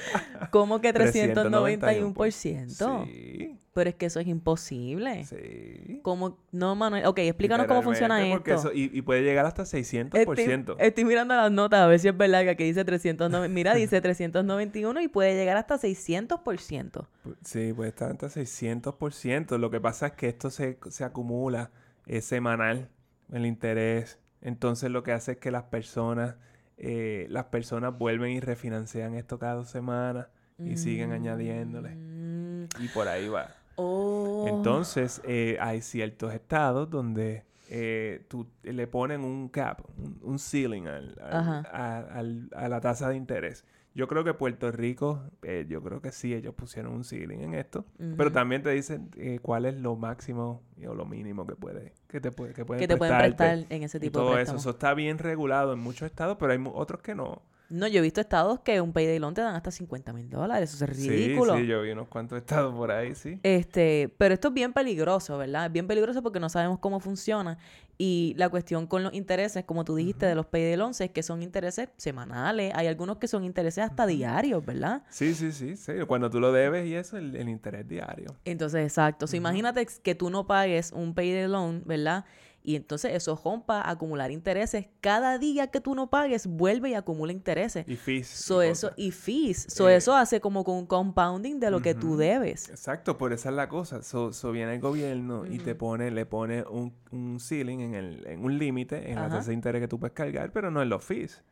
[0.51, 3.07] ¿Cómo que 391%?
[3.07, 5.25] Sí, Pero es que eso es imposible.
[5.25, 6.01] sí.
[6.03, 6.38] ¿Cómo?
[6.53, 7.07] No, Manuel.
[7.07, 8.55] Ok, explícanos cómo funciona esto.
[8.55, 10.14] eso- y, y puede llegar hasta 600%.
[10.14, 13.49] Estoy, estoy mirando las notas a ver si es verdad que aquí dice 390.
[13.53, 16.29] Mira, dice 391 y puede llegar hasta 600%.
[16.42, 17.07] Pu-
[17.45, 19.59] Sí, puede estar hasta 600%.
[19.59, 21.71] Lo que pasa es que esto se, se acumula
[22.07, 22.88] es semanal,
[23.33, 24.19] el interés.
[24.40, 26.37] Entonces lo que hace es que las personas,
[26.78, 30.26] eh, las personas vuelven y refinancian esto cada dos semanas
[30.58, 31.94] y siguen añadiéndole.
[31.94, 33.50] Mm, Y por ahí va.
[33.76, 34.44] Oh.
[34.46, 40.86] Entonces eh, hay ciertos estados donde eh, tú le ponen un cap, un, un ceiling
[40.86, 41.62] al- al- Ajá.
[41.70, 43.64] a, al- a la tasa de interés.
[43.96, 47.54] Yo creo que Puerto Rico, eh, yo creo que sí, ellos pusieron un ceiling en
[47.54, 47.87] esto.
[48.18, 52.20] Pero también te dicen eh, cuál es lo máximo o lo mínimo que puede, que
[52.20, 54.35] te puede, que pueden que te pueden prestar en ese y tipo de todo eso.
[54.35, 54.61] préstamos.
[54.61, 57.40] Eso está bien regulado en muchos estados, pero hay otros que no.
[57.68, 60.72] No, yo he visto estados que un payday loan te dan hasta 50 mil dólares.
[60.72, 61.57] Eso es Sí, ridículo.
[61.57, 63.40] sí, yo vi unos cuantos estados por ahí, sí.
[63.42, 65.66] Este, pero esto es bien peligroso, ¿verdad?
[65.66, 67.59] Es bien peligroso porque no sabemos cómo funciona.
[67.98, 71.22] Y la cuestión con los intereses, como tú dijiste, de los payday loans, es que
[71.22, 72.72] son intereses semanales.
[72.76, 75.02] Hay algunos que son intereses hasta diarios, ¿verdad?
[75.09, 75.92] Sí, sí, sí, sí.
[76.07, 78.37] Cuando tú lo debes y eso, el, el interés diario.
[78.44, 79.26] Entonces, exacto.
[79.26, 82.24] So, imagínate que tú no pagues un payday loan, ¿verdad?
[82.68, 84.88] Y entonces eso rompa acumular intereses.
[85.00, 87.85] Cada día que tú no pagues, vuelve y acumula intereses.
[87.88, 88.29] Y fees.
[88.29, 88.98] y So, eso, cosas.
[88.98, 89.66] y fees.
[89.68, 92.68] So, Eh, eso hace como con un compounding de lo que tú debes.
[92.68, 94.02] Exacto, por esa es la cosa.
[94.02, 98.26] So, so viene el gobierno y te pone, le pone un, un ceiling en, el,
[98.26, 100.88] en un límite en la tasa de interés que tú puedes cargar, pero no en
[100.88, 101.44] los fees.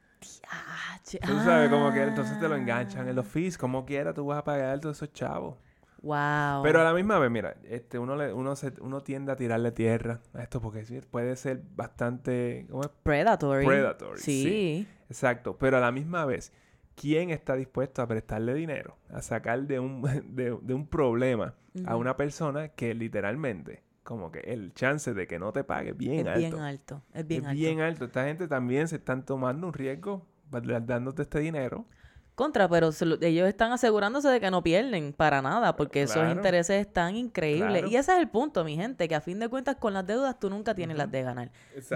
[0.51, 2.59] Ah, Tú sabes como que entonces te lo ah.
[2.59, 5.59] enganchan en los fees, como quiera tú vas a pagar todos esos chavos.
[6.05, 6.63] Wow.
[6.63, 9.73] Pero a la misma vez, mira, este, uno, le, uno, se, uno tiende a tirarle
[9.73, 12.67] tierra a esto porque sí, puede ser bastante...
[12.71, 12.91] ¿cómo es?
[13.03, 13.65] Predatory.
[13.67, 14.43] Predatory, Sí.
[14.43, 14.89] sí.
[15.09, 16.53] Exacto, pero a la misma vez,
[16.95, 18.99] ¿quién está dispuesto a prestarle dinero?
[19.11, 20.03] A sacar de un,
[20.35, 21.55] de, de un problema
[21.87, 26.27] a una persona que literalmente, como que el chance de que no te pague bien
[26.29, 26.39] es alto.
[26.39, 27.03] bien alto.
[27.15, 27.59] Es bien es alto.
[27.59, 28.05] bien alto.
[28.05, 31.87] Esta gente también se están tomando un riesgo dándote este dinero.
[32.35, 37.15] Contra, pero ellos están asegurándose de que no pierden para nada, porque esos intereses están
[37.15, 37.83] increíbles.
[37.83, 37.89] Claro.
[37.89, 40.41] Y ese es el punto, mi gente, que a fin de cuentas con las deudas
[40.41, 41.53] tú nunca tienes las de ganar.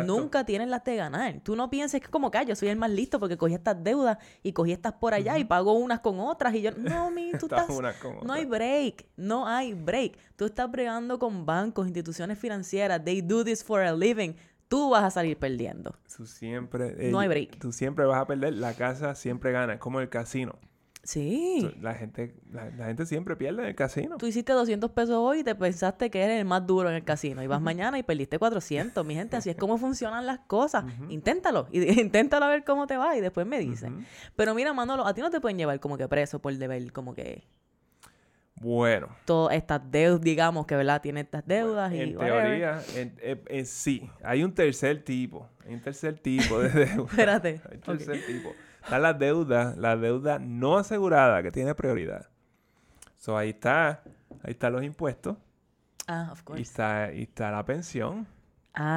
[0.06, 1.40] Nunca tienes las de ganar.
[1.42, 3.82] Tú no pienses que como que "Ah, yo soy el más listo porque cogí estas
[3.82, 7.32] deudas y cogí estas por allá y pago unas con otras y yo, no, mi,
[7.32, 7.66] tú Estás
[8.22, 10.18] No hay break, no hay break.
[10.36, 14.34] Tú estás bregando con bancos, instituciones financieras, they do this for a living.
[14.68, 15.96] Tú vas a salir perdiendo.
[16.14, 17.10] Tú siempre...
[17.10, 17.58] No hay eh, break.
[17.58, 18.54] Tú siempre vas a perder.
[18.54, 19.74] La casa siempre gana.
[19.74, 20.58] Es como el casino.
[21.08, 21.74] Sí.
[21.80, 24.18] La gente, la, la gente siempre pierde en el casino.
[24.18, 27.04] Tú hiciste 200 pesos hoy y te pensaste que eres el más duro en el
[27.04, 27.42] casino.
[27.42, 29.06] Y vas mañana y perdiste 400.
[29.06, 30.84] Mi gente, así es como funcionan las cosas.
[31.08, 31.66] Inténtalo.
[31.72, 33.90] Y inténtalo a ver cómo te va y después me dices.
[33.90, 34.02] Ujú.
[34.36, 37.14] Pero mira, Manolo, a ti no te pueden llevar como que preso por deber como
[37.14, 37.46] que
[38.60, 41.00] Bueno, todas estas deudas, digamos que, ¿verdad?
[41.00, 42.42] Tiene estas deudas y en whatever.
[42.42, 45.48] teoría, en, en- en sí, hay un tercer tipo.
[45.66, 47.04] Hay un tercer tipo de deuda.
[47.10, 47.60] Espérate.
[47.70, 48.52] Hay un tercer tipo.
[48.82, 52.26] Está la deuda, la deuda no asegurada que tiene prioridad.
[53.16, 54.02] So, ahí está,
[54.42, 55.36] ahí están los impuestos.
[56.06, 56.62] Ah, of Y course.
[56.62, 58.26] está, y está la pensión,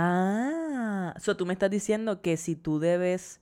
[0.03, 3.41] Ah, so tú me estás diciendo que si tú debes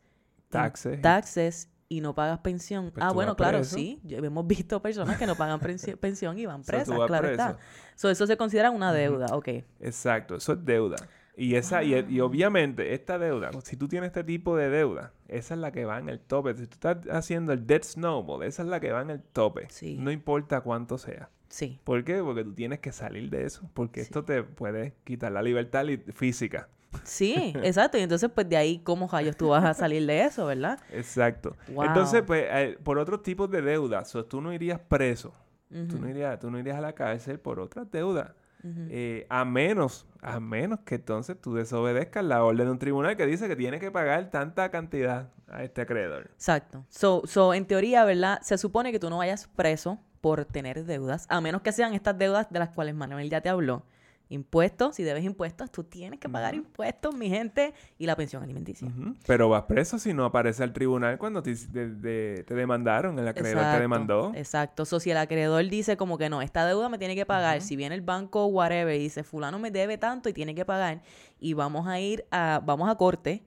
[0.49, 1.01] taxes.
[1.01, 2.91] taxes y no pagas pensión.
[2.91, 3.75] Pues ah, bueno, claro, preso.
[3.75, 3.99] sí.
[4.07, 7.41] Hemos visto personas que no pagan pensi- pensión y van So, presas, vas claro preso.
[7.49, 7.57] está.
[7.95, 9.47] So, eso se considera una deuda, ok.
[9.81, 10.95] Exacto, eso es deuda.
[11.35, 15.53] Y esa y, y obviamente esta deuda, si tú tienes este tipo de deuda, esa
[15.53, 16.53] es la que va en el tope.
[16.53, 19.67] Si tú estás haciendo el debt snowball, esa es la que va en el tope.
[19.69, 19.97] Sí.
[19.97, 21.29] No importa cuánto sea.
[21.47, 21.79] Sí.
[21.85, 22.21] ¿Por qué?
[22.21, 26.03] Porque tú tienes que salir de eso, porque esto te puede quitar la libertad li-
[26.13, 26.67] física.
[27.03, 27.97] Sí, exacto.
[27.97, 30.79] Y entonces, pues de ahí, ¿cómo rayos tú vas a salir de eso, verdad?
[30.91, 31.55] Exacto.
[31.73, 31.85] Wow.
[31.85, 35.33] Entonces, pues, eh, por otros tipos de deudas, so, tú no irías preso.
[35.69, 38.31] Tú, no irías, tú no irías a la cárcel por otras deudas.
[38.63, 43.25] Eh, a menos, a menos que entonces tú desobedezcas la orden de un tribunal que
[43.25, 46.31] dice que tiene que pagar tanta cantidad a este acreedor.
[46.33, 46.85] Exacto.
[46.89, 48.39] So, so, en teoría, ¿verdad?
[48.41, 52.17] Se supone que tú no vayas preso por tener deudas, a menos que sean estas
[52.17, 53.83] deudas de las cuales Manuel ya te habló.
[54.31, 58.87] Impuestos, si debes impuestos, tú tienes que pagar impuestos, mi gente, y la pensión alimenticia.
[59.25, 63.27] Pero vas preso si no aparece al tribunal cuando te, de- de- te demandaron, el
[63.27, 64.31] acreedor te demandó.
[64.35, 64.85] Exacto.
[64.85, 67.75] So, si el acreedor dice como que no, esta deuda me tiene que pagar, si
[67.75, 71.01] viene el banco whatever y dice fulano me debe tanto y tiene que pagar
[71.39, 73.43] y vamos a ir a vamos a corte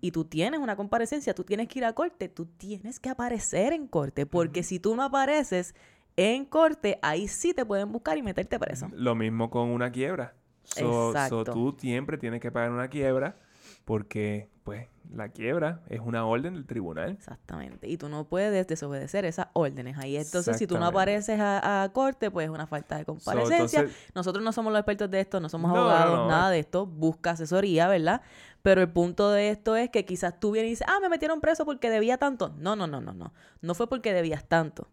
[0.00, 3.72] y tú tienes una comparecencia, tú tienes que ir a corte, tú tienes que aparecer
[3.74, 5.74] en corte, porque si tú no apareces
[6.20, 8.88] en corte, ahí sí te pueden buscar y meterte preso.
[8.92, 10.34] Lo mismo con una quiebra.
[10.64, 11.44] So, so Exacto.
[11.44, 13.36] tú siempre tienes que pagar una quiebra
[13.84, 17.12] porque, pues, la quiebra es una orden del tribunal.
[17.12, 17.88] Exactamente.
[17.88, 19.96] Y tú no puedes desobedecer esas órdenes.
[19.96, 23.80] Ahí entonces, si tú no apareces a, a corte, pues es una falta de comparecencia.
[23.80, 26.28] entonces- Nosotros no somos los expertos de esto, no somos No, no, abogados, no.
[26.28, 26.84] nada de esto.
[26.84, 28.20] Busca asesoría, ¿verdad?
[28.62, 31.40] Pero el punto de esto es que quizás tú vienes y dices, ah, me metieron
[31.40, 32.54] preso porque debía tanto.
[32.58, 33.32] No, no, no, no, no.
[33.62, 34.88] No fue porque debías tanto.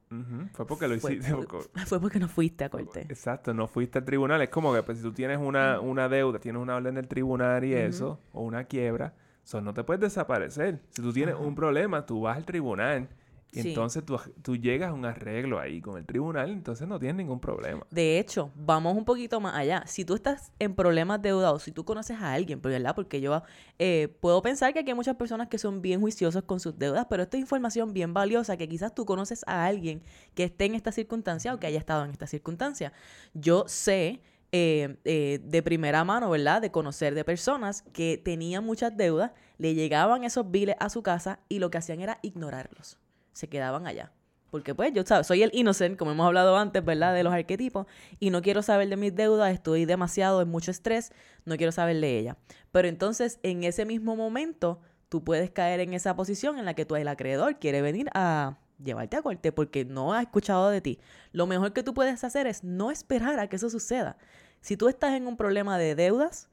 [0.53, 1.33] Fue porque lo Fue, hiciste.
[1.33, 3.01] fue- porque- fue porque no fuiste a corte.
[3.09, 4.41] Exacto, no fuiste al tribunal.
[4.41, 7.63] Es como que pues, si tú tienes una, una deuda, tienes una orden del tribunal
[7.65, 10.79] y eso, o una quiebra, eso no te puedes desaparecer.
[10.91, 13.09] Si tú tienes un problema, tú vas al tribunal
[13.55, 13.69] y Sí.
[13.69, 17.39] entonces tú, tú llegas a un arreglo ahí con el tribunal, entonces no tienes ningún
[17.39, 17.87] problema.
[17.89, 19.83] De hecho, vamos un poquito más allá.
[19.87, 22.93] Si tú estás en problemas deudados, si tú conoces a alguien, pues, ¿verdad?
[22.93, 23.41] Porque yo
[23.79, 27.07] eh, puedo pensar que aquí hay muchas personas que son bien juiciosos con sus deudas,
[27.09, 30.75] pero esta es información bien valiosa que quizás tú conoces a alguien que esté en
[30.75, 32.91] esta circunstancia o que haya estado en esta circunstancia.
[33.33, 36.61] Yo sé eh, eh, de primera mano, ¿verdad?
[36.61, 41.39] De conocer de personas que tenían muchas deudas, le llegaban esos biles a su casa
[41.49, 42.97] y lo que hacían era ignorarlos.
[43.35, 44.13] Se quedaban allá.
[44.49, 47.13] Porque pues yo soy el innocent, como hemos hablado antes, ¿verdad?
[47.13, 47.87] De los arquetipos,
[48.21, 51.11] y no quiero saber de mis deudas, estoy demasiado en mucho estrés,
[51.43, 52.37] no quiero saber de ella.
[52.71, 56.85] Pero entonces, en ese mismo momento, tú puedes caer en esa posición en la que
[56.85, 60.99] tú, el acreedor, quiere venir a llevarte a corte porque no ha escuchado de ti.
[61.33, 64.15] Lo mejor que tú puedes hacer es no esperar a que eso suceda.
[64.61, 66.47] Si tú estás en un problema de deudas,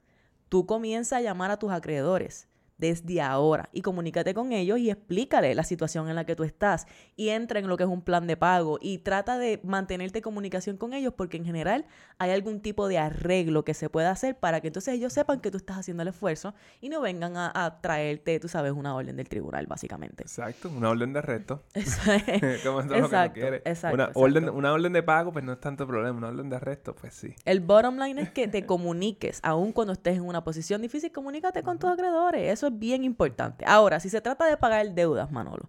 [0.49, 5.55] tú comienza a llamar a tus acreedores desde ahora y comunícate con ellos y explícale
[5.55, 8.27] la situación en la que tú estás y entra en lo que es un plan
[8.27, 11.87] de pago y trata de mantenerte en comunicación con ellos porque en general
[12.19, 15.51] hay algún tipo de arreglo que se pueda hacer para que entonces ellos sepan que
[15.51, 19.17] tú estás haciendo el esfuerzo y no vengan a, a traerte, tú sabes, una orden
[19.17, 20.23] del tribunal básicamente.
[20.25, 21.63] Exacto, una orden de arresto.
[22.65, 23.63] Como es lo que tú Exacto, quieres.
[23.65, 24.21] exacto, Una, exacto.
[24.21, 26.17] Orden, una orden de pago, pues no es tanto problema.
[26.19, 27.35] Una orden de arresto, pues sí.
[27.45, 31.63] El bottom line es que te comuniques, aun cuando estés en una posición difícil, comunícate
[31.63, 32.53] con tus acreedores.
[32.53, 33.65] Eso es bien importante.
[33.67, 35.69] Ahora, si se trata de pagar deudas, Manolo,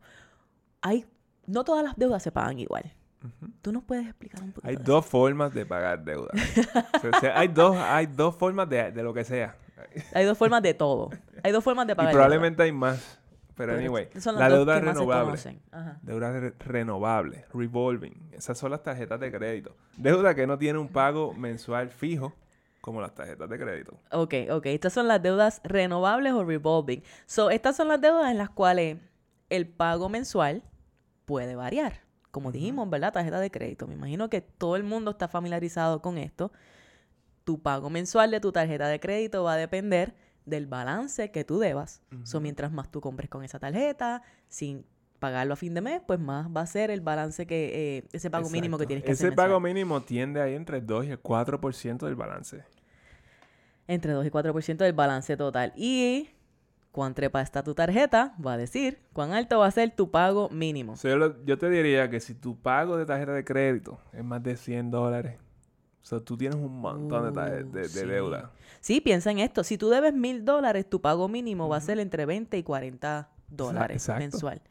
[0.82, 1.06] hay,
[1.48, 2.92] no todas las deudas se pagan igual.
[3.62, 4.68] Tú nos puedes explicar un poquito.
[4.68, 6.30] Hay dos formas de pagar deuda.
[6.34, 9.56] O sea, o sea, hay, dos, hay dos formas de, de lo que sea.
[9.94, 10.06] eso?
[10.14, 11.10] Hay dos formas de todo.
[11.42, 13.20] Hay dos formas de Y pagar probablemente hay más.
[13.56, 13.86] Pero, deudas.
[13.86, 15.40] anyway, la deuda renovable.
[16.02, 18.30] Deuda re- renovable, revolving.
[18.34, 19.76] Esas son las tarjetas de crédito.
[19.96, 22.34] Deuda que no tiene un pago mensual fijo,
[22.84, 23.98] como las tarjetas de crédito.
[24.12, 24.66] Ok, ok.
[24.66, 27.02] Estas son las deudas renovables o revolving.
[27.26, 28.98] So, estas son las deudas en las cuales
[29.50, 30.64] el pago mensual
[31.24, 32.02] puede variar.
[32.30, 33.14] Como dijimos, ¿verdad?
[33.14, 33.88] Tarjeta de crédito.
[33.88, 36.52] Me imagino que todo el mundo está familiarizado con esto.
[37.46, 41.60] Tu pago mensual de tu tarjeta de crédito va a depender del balance que tú
[41.60, 42.02] debas.
[42.24, 44.86] So, mientras más tú compres con esa tarjeta, sin
[45.24, 48.30] pagarlo a fin de mes, pues más va a ser el balance que, eh, ese
[48.30, 49.36] pago mínimo que tienes que Ese hacer.
[49.38, 49.74] pago mensual.
[49.74, 52.66] mínimo tiende ahí entre el 2 y el 4% del balance.
[53.88, 55.72] entre 2 y 4% del balance total.
[55.78, 56.30] Y
[56.92, 60.50] cuán trepa está tu tarjeta, va a decir cuán alto va a ser tu pago
[60.50, 60.96] mínimo.
[61.02, 64.44] Yo, lo- yo te diría que si tu pago de tarjeta de crédito es más
[64.44, 65.38] de 100 dólares,
[66.02, 68.06] o sea, tú tienes un montón de, Uh, de, de sí.
[68.06, 68.52] deuda.
[68.82, 69.64] Sí, piensa en esto.
[69.64, 73.30] Si tú debes mil dólares, tu pago mínimo va a ser entre 20 y 40
[73.50, 74.20] dólares exacto.
[74.20, 74.62] mensual.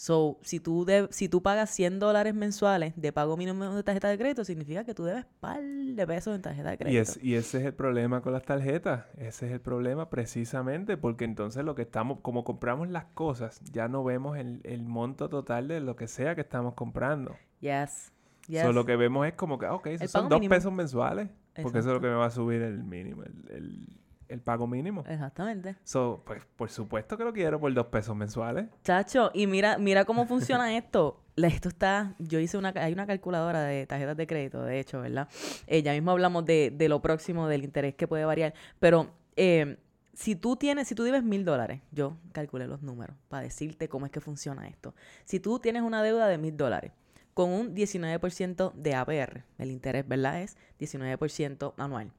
[0.00, 4.06] So, si tú, de- si tú pagas 100 dólares mensuales de pago mínimo de tarjeta
[4.08, 6.94] de crédito, significa que tú debes par de pesos en tarjeta de crédito.
[6.94, 9.06] Y, es, y ese es el problema con las tarjetas.
[9.16, 13.88] Ese es el problema precisamente porque entonces lo que estamos, como compramos las cosas, ya
[13.88, 17.34] no vemos el, el monto total de lo que sea que estamos comprando.
[17.58, 18.12] Yes.
[18.46, 18.62] Yes.
[18.62, 20.54] So, lo que vemos es como que, ah, ok, esos son dos mínimo.
[20.54, 21.28] pesos mensuales.
[21.60, 24.66] Porque eso es lo que me va a subir el mínimo, el, el- el pago
[24.66, 25.04] mínimo.
[25.08, 25.76] Exactamente.
[25.84, 28.66] So, pues por supuesto que lo quiero por dos pesos mensuales.
[28.84, 31.22] Chacho, y mira, mira cómo funciona esto.
[31.36, 35.28] Esto está, yo hice una, hay una calculadora de tarjetas de crédito, de hecho, ¿verdad?
[35.68, 39.76] Eh, ya mismo hablamos de, de lo próximo, del interés que puede variar, pero eh,
[40.18, 44.04] si tú tienes, si tú debes mil dólares, yo calculé los números para decirte cómo
[44.04, 44.92] es que funciona esto.
[45.24, 46.90] Si tú tienes una deuda de mil dólares
[47.34, 50.42] con un 19% de APR, el interés, ¿verdad?
[50.42, 52.10] Es 19% anual.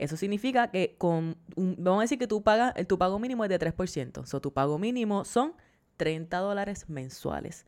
[0.00, 3.44] Eso significa que con, un- vamos a decir que tú pagas, el- tu pago mínimo
[3.44, 4.22] es de 3%.
[4.22, 5.52] O so, tu pago mínimo son
[5.96, 7.66] 30 dólares mensuales.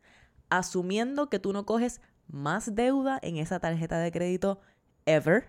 [0.49, 4.61] Asumiendo que tú no coges más deuda en esa tarjeta de crédito
[5.07, 5.49] ever,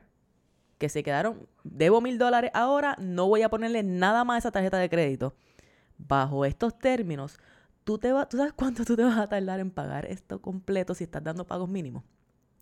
[0.78, 4.52] que se quedaron, debo mil dólares ahora, no voy a ponerle nada más a esa
[4.52, 5.34] tarjeta de crédito.
[5.98, 7.38] Bajo estos términos,
[7.86, 10.93] ¿tú, te va- ¿tú sabes cuánto tú te vas a tardar en pagar esto completo
[10.96, 12.04] si estás dando pagos mínimos?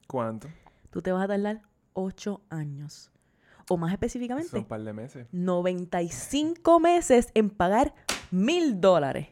[0.07, 0.47] ¿Cuánto?
[0.91, 1.61] Tú te vas a tardar
[1.93, 3.09] 8 años.
[3.71, 5.27] O más específicamente, Son un par de meses.
[5.31, 7.93] 95 meses en pagar
[8.31, 9.29] mil dólares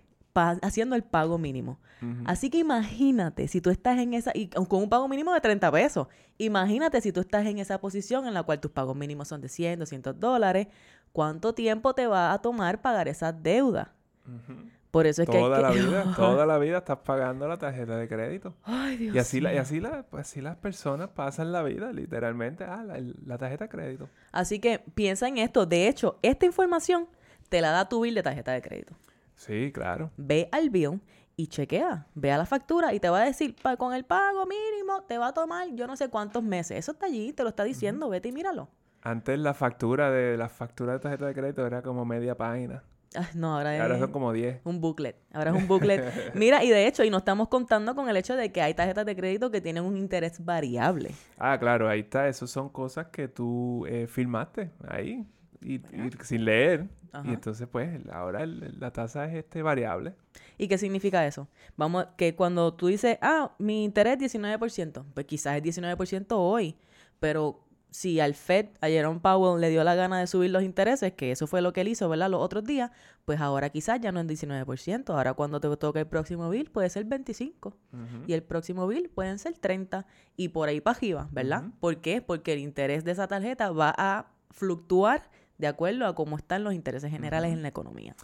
[0.61, 1.79] haciendo el pago mínimo.
[2.23, 5.69] Así que imagínate si tú estás en esa, y con un pago mínimo de 30
[5.69, 9.41] pesos, imagínate si tú estás en esa posición en la cual tus pagos mínimos son
[9.41, 10.67] de 100, 200 dólares,
[11.11, 13.93] ¿cuánto tiempo te va a tomar pagar esa deuda?
[14.25, 14.69] Ujú.
[14.91, 15.37] Por eso es que...
[15.37, 18.55] Toda que- la vida, toda la vida estás pagando la tarjeta de crédito.
[18.63, 21.91] Ay, Dios Y así, la, y así, la, pues así las personas pasan la vida,
[21.93, 22.63] literalmente.
[22.63, 24.09] Ah, la, la tarjeta de crédito.
[24.31, 25.65] Así que piensa en esto.
[25.65, 27.07] De hecho, esta información
[27.49, 28.95] te la da tu bill de tarjeta de crédito.
[29.35, 30.11] Sí, claro.
[30.17, 30.99] ve al bill
[31.37, 34.45] y chequea, ve a la factura y te va a decir, "Pa- con el pago
[34.45, 36.77] mínimo te va a tomar yo no sé cuántos meses.
[36.77, 38.67] Eso está allí, te lo está diciendo, vete y míralo.
[39.01, 42.83] Antes la factura de la factura de tarjeta de crédito era como media página.
[43.15, 44.61] Ay, no, ahora Y es ahora son como 10.
[44.65, 45.15] un booklet.
[45.33, 46.33] Ahora es un booklet.
[46.35, 49.05] Mira, y de hecho, y no estamos contando con el hecho de que hay tarjetas
[49.05, 51.11] de crédito que tienen un interés variable.
[51.37, 52.27] Ah, claro, ahí está.
[52.27, 55.25] Esas son cosas que tú eh, firmaste ahí
[55.61, 56.87] y, y sin leer.
[57.11, 57.27] Ajá.
[57.27, 60.13] Y entonces, pues, ahora el- la tasa es este variable.
[60.59, 61.47] ¿Y qué significa eso?
[61.75, 66.75] Vamos, que cuando tú dices, ah, mi interés es 19%, pues quizás es 19% hoy,
[67.19, 71.13] pero si al Fed, a Jerome Powell le dio la gana de subir los intereses,
[71.13, 72.29] que eso fue lo que él hizo, ¿verdad?
[72.29, 72.91] Los otros días,
[73.25, 76.89] pues ahora quizás ya no es 19%, ahora cuando te toque el próximo bill puede
[76.89, 78.05] ser 25 Ujú.
[78.27, 81.63] y el próximo bill pueden ser 30 y por ahí para arriba, ¿verdad?
[81.79, 82.21] ¿Por qué?
[82.21, 86.73] Porque el interés de esa tarjeta va a fluctuar de acuerdo a cómo están los
[86.73, 88.15] intereses generales en la economía.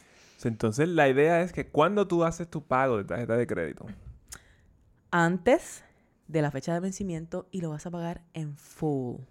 [0.44, 3.88] Entonces, la idea es que cuando tú haces tu pago de tarjeta de crédito,
[5.12, 5.84] antes
[6.28, 9.22] de la fecha de vencimiento y lo vas a pagar en full,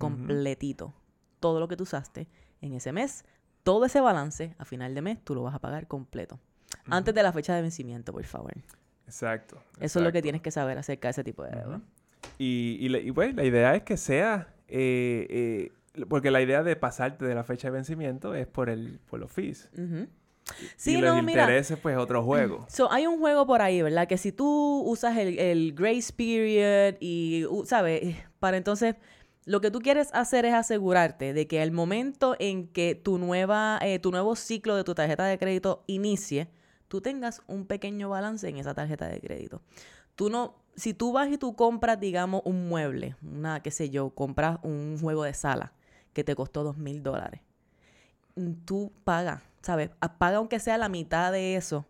[0.00, 0.94] completito.
[1.38, 2.26] Todo lo que tú usaste
[2.60, 3.24] en ese mes,
[3.62, 6.38] todo ese balance a final de mes, tú lo vas a pagar completo.
[6.86, 8.52] Antes de la fecha de vencimiento, por favor.
[9.06, 9.62] exacto.
[9.80, 11.80] Eso es lo que tienes que saber acerca de ese tipo de deuda.
[12.38, 17.24] Y, y, pues, la idea es que sea, eh, eh, porque la idea de pasarte
[17.24, 19.68] de la fecha de vencimiento es por el por los fees.
[19.74, 20.06] Ujú.
[20.06, 21.42] y Sí, los no, mira.
[21.42, 22.66] intereses, pues, otro juego.
[22.68, 24.06] So, hay un juego por ahí, ¿verdad?
[24.08, 28.16] Que si tú usas el, el grace period y, ¿sabes?
[28.38, 28.96] Para entonces,
[29.50, 33.78] lo que tú quieres hacer es asegurarte de que al momento en que tu, nueva,
[33.82, 36.48] eh, tu nuevo ciclo de tu tarjeta de crédito inicie,
[36.86, 39.60] tú tengas un pequeño balance en esa tarjeta de crédito.
[40.14, 44.10] Tú no, si tú vas y tú compras, digamos, un mueble, una, qué sé yo,
[44.10, 45.72] compras un juego de sala
[46.12, 47.40] que te costó dos mil dólares
[48.36, 49.90] mm, tú paga, ¿sabes?
[50.00, 51.86] A- Paga aunque sea la mitad de eso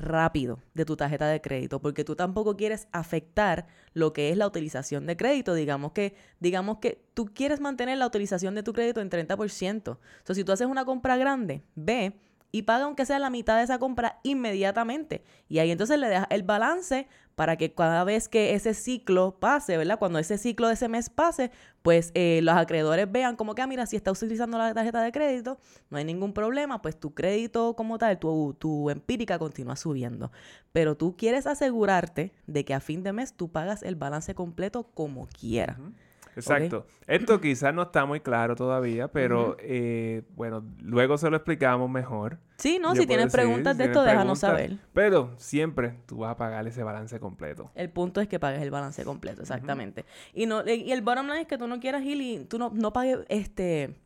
[0.00, 4.46] rápido de tu tarjeta de crédito, porque tú tampoco quieres afectar lo que es la
[4.46, 5.54] utilización de crédito.
[5.54, 9.88] Digamos que, digamos que tú quieres mantener la utilización de tu crédito en 30%.
[9.90, 12.14] O sea, si tú haces una compra grande, ve
[12.52, 15.22] y paga aunque sea la mitad de esa compra inmediatamente.
[15.48, 19.76] Y ahí entonces le dejas el balance para que cada vez que ese ciclo pase,
[19.76, 19.98] ¿verdad?
[19.98, 21.50] Cuando ese ciclo de ese mes pase,
[21.82, 25.10] pues eh, los acreedores vean como que, ah, mira, si está utilizando la tarjeta de
[25.10, 25.58] crédito,
[25.88, 30.30] no hay ningún problema, pues tu crédito como tal, tu, tu empírica continúa subiendo.
[30.72, 34.90] Pero tú quieres asegurarte de que a fin de mes tú pagas el balance completo
[34.92, 35.78] como quieras.
[35.78, 35.92] Ujú.
[36.40, 36.86] Exacto.
[37.06, 42.38] Esto quizás no está muy claro todavía, pero eh, bueno, luego se lo explicamos mejor.
[42.56, 42.94] Sí, ¿no?
[42.94, 44.78] Yo si tienes decir, preguntas de esto, déjanos saber.
[44.92, 47.70] Pero siempre tú vas a pagar ese balance completo.
[47.74, 50.04] El punto es que pagues el balance completo, exactamente.
[50.34, 52.70] Y no y el bottom line es que tú no quieras ir y tú no,
[52.74, 53.96] no pagues, este,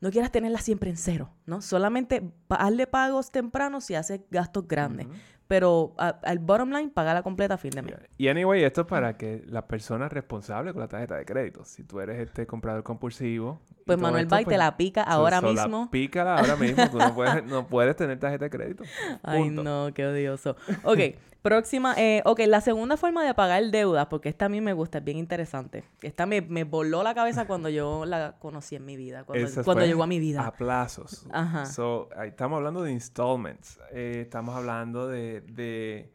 [0.00, 1.60] no quieras tenerla siempre en cero, ¿no?
[1.60, 5.06] Solamente hazle pagos tempranos si haces gastos grandes.
[5.48, 7.94] Pero al bottom line, paga la completa a fin de mes.
[8.18, 11.64] Y anyway, esto es para que las personas responsables con la tarjeta de crédito.
[11.64, 13.58] Si tú eres este comprador compulsivo.
[13.86, 15.90] Pues Manuel Bay te pues, la pica so- ahora so la mismo.
[15.90, 16.88] pícala ahora mismo.
[16.90, 18.84] Tú no puedes, no puedes tener tarjeta de crédito.
[19.22, 20.54] Ay, no, qué odioso.
[20.84, 20.98] Ok,
[21.42, 21.94] próxima.
[21.96, 25.04] Eh, ok, la segunda forma de pagar deudas, porque esta a mí me gusta, es
[25.04, 25.84] bien interesante.
[26.02, 29.84] Esta me, me voló la cabeza cuando yo la conocí en mi vida, cuando, cuando
[29.86, 30.46] llegó a mi vida.
[30.46, 31.26] A plazos.
[31.30, 31.66] Ajá.
[31.66, 33.78] So, ahí estamos hablando de installments.
[33.92, 36.12] Eh, estamos hablando de, de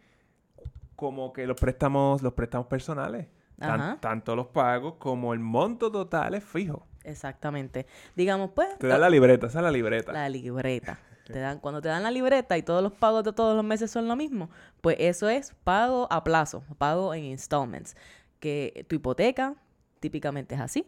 [0.95, 3.27] como que los préstamos, los préstamos personales.
[3.59, 3.97] Tan- Ajá.
[4.01, 6.85] tanto los pagos como el monto total es fijo.
[7.03, 7.85] Exactamente.
[8.15, 10.11] Digamos, pues, Te da la libreta, esa es la libreta.
[10.11, 10.99] la libreta.
[11.25, 13.89] Te dan, cuando te dan la libreta y todos los pagos de todos los meses
[13.89, 14.49] son lo mismo,
[14.81, 17.95] pues eso es pago a plazo, pago en installments.
[18.39, 19.55] Que tu hipoteca
[19.99, 20.85] típicamente es así.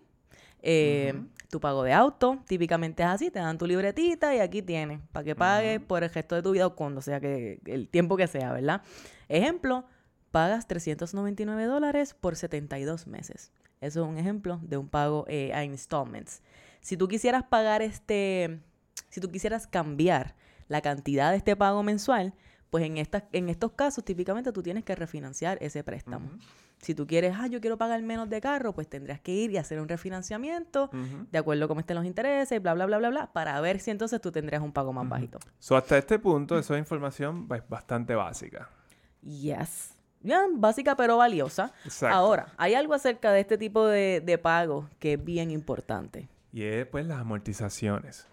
[0.61, 1.13] Eh.
[1.49, 3.31] Tu pago de auto típicamente es así.
[3.31, 6.51] Te dan tu libretita y aquí tienes para que pagues por el resto de tu
[6.51, 8.81] vida o cuando sea que el tiempo que sea, ¿verdad?
[9.29, 9.85] Ejemplo,
[10.31, 13.53] pagas 399 dólares por 72 meses.
[13.79, 16.41] Eso es un ejemplo de un pago eh, a installments.
[16.81, 18.59] Si tú quisieras pagar este,
[19.09, 20.35] si tú quisieras cambiar
[20.67, 22.33] la cantidad de este pago mensual,
[22.69, 26.29] pues en, estas, en estos casos típicamente tú tienes que refinanciar ese préstamo.
[26.81, 29.57] Si tú quieres, ah, yo quiero pagar menos de carro, pues tendrías que ir y
[29.57, 30.89] hacer un refinanciamiento
[31.31, 33.91] de acuerdo a cómo estén los intereses, bla, bla, bla, bla, bla, para ver si
[33.91, 35.39] entonces tú tendrías un pago más bajito.
[35.59, 38.69] So, hasta este punto, eso es información ba- bastante básica.
[39.21, 39.93] Yes.
[40.21, 41.71] Ya, básica pero valiosa.
[41.85, 42.15] Exacto.
[42.15, 46.27] Ahora, hay algo acerca de este tipo de, de pago que es bien importante.
[46.51, 48.27] Y es pues las amortizaciones.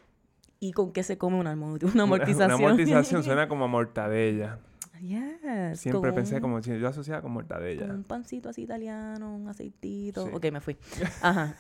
[0.64, 2.54] ¿Y con qué se come una, amor- una amortización?
[2.54, 4.60] Una, amortización suena como a mortadella.
[5.00, 5.80] Yes.
[5.80, 7.86] Siempre con pensé un- como yo asociaba con con mortadella.
[7.86, 10.24] un pancito así italiano, un aceitito.
[10.26, 10.30] Sí.
[10.32, 10.76] Ok, me fui.
[11.22, 11.56] Ajá.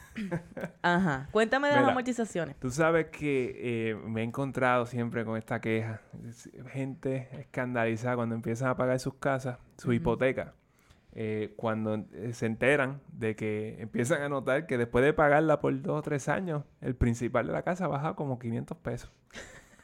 [0.82, 1.28] Ajá.
[1.32, 2.54] Cuéntame de las amortizaciones.
[2.60, 6.00] Tú sabes que eh, me he encontrado siempre con esta queja.
[6.68, 10.54] Gente escandalizada cuando empiezan a pagar sus casas, su hipoteca.
[11.14, 15.80] Eh, cuando eh, se enteran de que empiezan a notar que después de pagarla por
[15.82, 19.10] dos o tres años, el principal de la casa baja como 500 pesos.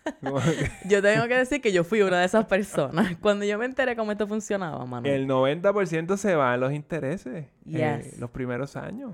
[0.88, 3.16] Yo tengo que decir que yo fui una de esas personas.
[3.20, 5.06] Cuando yo me enteré cómo esto funcionaba, mano.
[5.06, 9.12] el 90% se va en los intereses eh, los primeros años.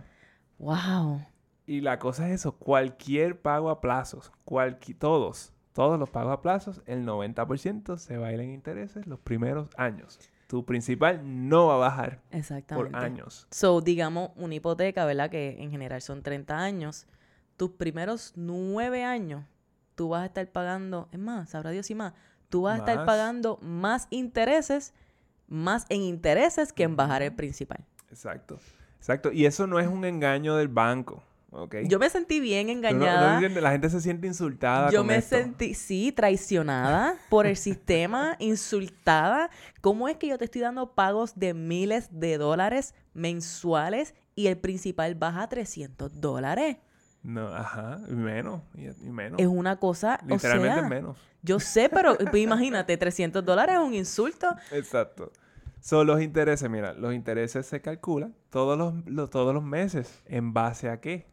[0.58, 1.20] Wow.
[1.66, 6.42] Y la cosa es eso, cualquier pago a plazos, cualqui- todos, todos los pagos a
[6.42, 10.20] plazos, el 90% se va a ir en intereses los primeros años.
[10.46, 12.90] Tu principal no va a bajar Exactamente.
[12.92, 13.46] por años.
[13.50, 15.30] So, digamos, una hipoteca, ¿verdad?
[15.30, 17.06] Que en general son 30 años.
[17.56, 19.44] Tus primeros nueve años,
[19.94, 22.12] tú vas a estar pagando, es más, sabrá Dios y más,
[22.48, 24.92] tú vas a estar pagando más intereses,
[25.48, 27.84] más en intereses que en bajar el principal.
[28.10, 28.58] Exacto.
[28.98, 29.32] Exacto.
[29.32, 31.22] Y eso no es un engaño del banco,
[31.54, 31.76] ¿ok?
[31.86, 33.40] Yo me sentí bien Tú no- no engañada.
[33.60, 35.36] la gente se siente insultada Yo con me esto.
[35.36, 39.50] sentí, sí, traicionada por el sistema, insultada.
[39.80, 44.58] ¿Cómo es que yo te estoy dando pagos de miles de dólares mensuales y el
[44.58, 46.76] principal baja a 300 dólares?
[47.22, 49.40] No, ajá, y menos, y, y menos.
[49.40, 51.16] Es una cosa, o Literalmente sea, menos.
[51.42, 54.48] yo sé, pero pues, imagínate, 300 dólares es un insulto.
[54.72, 55.32] Exacto.
[55.80, 60.22] Son los intereses, mira, los intereses se calculan todos los, lo- todos los meses.
[60.26, 61.26] ¿En base a qué?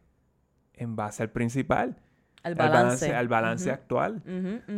[0.82, 1.96] En base al principal.
[2.42, 3.14] Al Al balance.
[3.14, 4.22] Al balance Ujú, actual.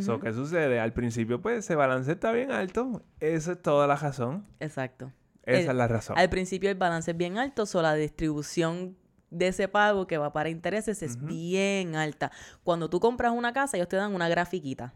[0.00, 0.22] So, ujú.
[0.22, 0.80] ¿Qué sucede?
[0.80, 3.02] Al principio, pues, ese balance está bien alto.
[3.20, 4.46] Esa es toda la razón.
[4.60, 5.10] Exacto.
[5.44, 6.18] Esa El- es la razón.
[6.18, 8.96] Al principio el balance es bien alto, o la distribución
[9.30, 12.30] de ese pago que va para intereses es bien alta.
[12.62, 14.92] Cuando tú compras una casa, ellos te dan una grafiquita.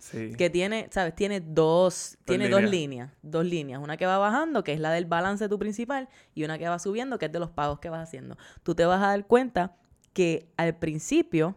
[0.00, 0.32] Sí.
[0.38, 1.12] que tiene, ¿sabes?
[1.16, 2.70] Tiene dos, tiene dos líneas.
[2.70, 6.08] líneas, dos líneas, una que va bajando, que es la del balance de tu principal,
[6.34, 8.36] y una que va subiendo, que es de los pagos que vas haciendo.
[8.62, 9.74] Tú te vas a dar cuenta
[10.18, 11.54] que al principio,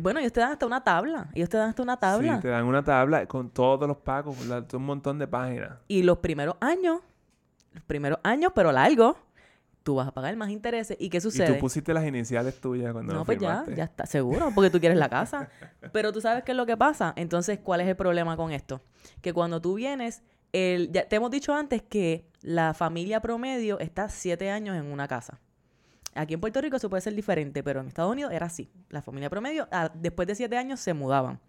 [0.00, 2.34] bueno, ellos te dan hasta una tabla, ellos te dan hasta una tabla.
[2.34, 4.36] Sí, te dan una tabla con todos los pagos,
[4.72, 5.78] un montón de páginas.
[5.86, 6.98] Y los primeros años,
[7.72, 9.16] los primeros años, pero largos,
[9.84, 10.96] tú vas a pagar más intereses.
[10.98, 11.52] ¿Y qué Y sucede?
[11.54, 13.76] tú pusiste las iniciales tuyas cuando No, lo pues ya, firmaste.
[13.76, 15.48] ya está, seguro, porque tú quieres la casa.
[15.92, 17.12] Pero tú sabes qué es lo que pasa.
[17.14, 18.80] Entonces, ¿cuál es el problema con esto?
[19.22, 24.08] Que cuando tú vienes, el, ya te hemos dicho antes que la familia promedio está
[24.08, 25.38] siete años en una casa.
[26.16, 28.70] Aquí en Puerto Rico eso puede ser diferente, pero en Estados Unidos era así.
[28.88, 31.40] La familia promedio, después de siete años, se mudaban.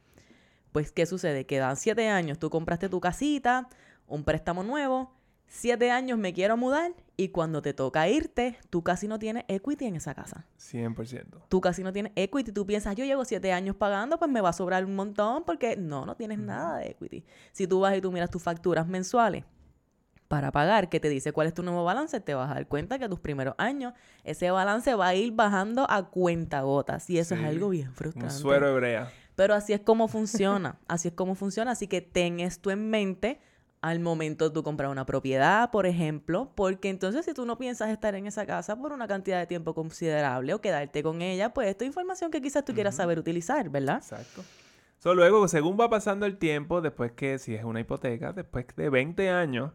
[0.72, 1.46] Pues, ¿qué sucede?
[1.46, 3.70] Que dan siete años, tú compraste tu casita,
[4.08, 5.14] un préstamo nuevo,
[5.48, 9.86] siete años me quiero mudar y cuando te toca irte, tú casi no tienes equity
[9.86, 11.46] en esa casa 100%.
[11.48, 14.50] tú casi no tienes equity, tú piensas, yo llevo siete años pagando, pues me va
[14.50, 17.24] a sobrar un montón, porque no, no tienes nada de equity.
[17.54, 19.46] Si tú vas y tú miras tus facturas mensuales
[20.28, 23.00] para pagar, que te dice cuál es tu nuevo balance, te vas a dar cuenta
[23.00, 27.10] que tus primeros años, ese balance va a ir bajando a cuentagotas.
[27.10, 28.34] Y eso es algo bien Un frustrante.
[28.34, 29.12] suero hebrea.
[29.36, 31.72] Pero así es como funciona, así es como funciona.
[31.72, 33.40] Así que ten esto en mente
[33.82, 37.90] al momento de tú comprar una propiedad, por ejemplo, porque entonces si tú no piensas
[37.90, 41.68] estar en esa casa por una cantidad de tiempo considerable o quedarte con ella, pues
[41.70, 43.98] esto es información que quizás tú quieras saber utilizar, ¿verdad?
[43.98, 44.44] Exacto.
[44.98, 48.90] So, luego, según va pasando el tiempo, después que si es una hipoteca, después de
[48.90, 49.72] 20 años,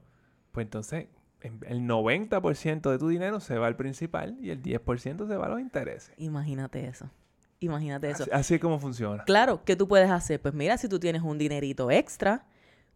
[0.53, 1.09] pues entonces
[1.41, 5.49] el 90% de tu dinero se va al principal y el 10% se va a
[5.49, 6.15] los intereses.
[6.19, 7.11] Imagínate eso.
[7.59, 8.25] Imagínate eso.
[8.25, 9.25] Así, así es como funciona.
[9.25, 10.41] Claro, ¿qué tú puedes hacer?
[10.41, 12.47] Pues mira, si tú tienes un dinerito extra,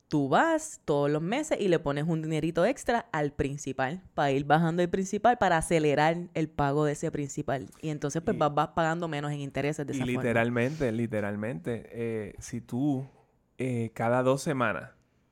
[0.08, 4.44] tú vas todos los meses y le pones un dinerito extra al principal para ir
[4.44, 7.68] bajando el principal para acelerar el pago de ese principal.
[7.80, 10.20] Y entonces pues Y- vas, vas pagando menos en intereses de Y esa forma.
[10.20, 13.06] literalmente, literalmente, eh, si tú
[13.58, 14.90] eh, cada dos semanas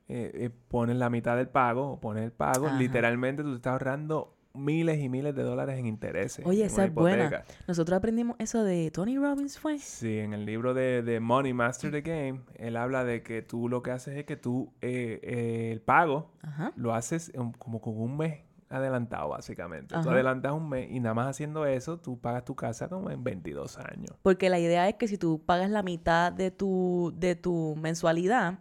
[0.09, 2.79] eh, eh, pones la mitad del pago o pones el pago, Ajá.
[2.79, 6.47] literalmente tú te estás ahorrando miles y miles de dólares en intereses.
[6.47, 7.43] Oye, en esa es buena.
[7.67, 9.79] Nosotros aprendimos eso de Tony Robbins, ¿fue?
[9.81, 13.69] Sí, en el libro de, de Money Master the Game, él habla de que tú
[13.69, 16.73] lo que haces es que tú eh, eh, el pago Ajá.
[16.77, 19.95] lo haces en- como con un mes adelantado, básicamente.
[19.95, 20.13] Tú Ajá.
[20.13, 23.79] adelantas un mes y nada más haciendo eso, tú pagas tu casa como en 22
[23.79, 24.17] años.
[24.23, 28.59] Porque la idea es que si tú pagas la mitad de tu, de tu mensualidad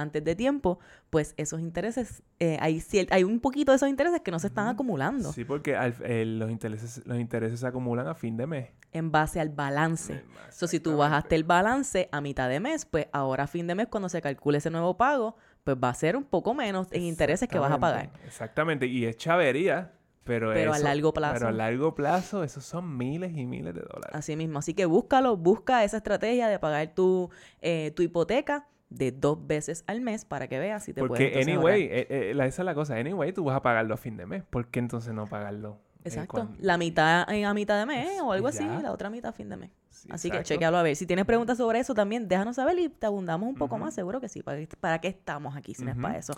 [0.00, 0.78] antes de tiempo,
[1.10, 4.68] pues esos intereses, eh, hay, hay un poquito de esos intereses que no se están
[4.68, 8.68] acumulando Sí, porque al- los, intereses, los intereses se acumulan a fin de mes.
[8.92, 10.22] en base al balance.
[10.50, 13.74] So, si tú bajaste el balance a mitad de mes, pues ahora a fin de
[13.74, 17.02] mes, cuando se calcule ese nuevo pago, pues va a ser un poco menos en
[17.02, 18.10] intereses que vas a pagar.
[18.24, 19.92] Exactamente, y es chavería,
[20.24, 21.34] pero Pero a largo plazo.
[21.34, 24.10] Pero a largo plazo, esos son miles y miles de dólares.
[24.12, 24.58] Así mismo.
[24.58, 27.30] Así que búscalo, busca esa estrategia de pagar tu,
[27.60, 31.26] eh, tu hipoteca de dos veces al mes para que veas si te puedes Porque,
[31.40, 32.94] entonces anyway, eh, eh, esa es la cosa.
[32.96, 34.44] Anyway, tú vas a pagarlo a fin de mes.
[34.44, 35.78] ¿Por qué entonces no pagarlo?
[36.04, 36.48] eh, Exacto.
[36.60, 39.32] La mitad en- a mitad de mes Es- o algo así, la otra mitad a
[39.32, 39.70] fin de mes.
[39.90, 40.94] Sí, Así que chequealo a ver.
[40.94, 43.94] Si tienes preguntas sobre eso también, déjanos saber y te abundamos un poco más.
[43.94, 44.42] Seguro que sí.
[44.42, 46.34] ¿Para, qué- para qué estamos aquí si no es para eso?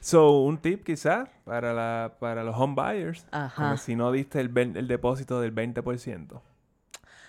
[0.00, 3.24] So, un tip quizás para, la, para los home buyers.
[3.30, 3.62] Ajá.
[3.64, 6.42] Como si no diste el, el depósito del 20%.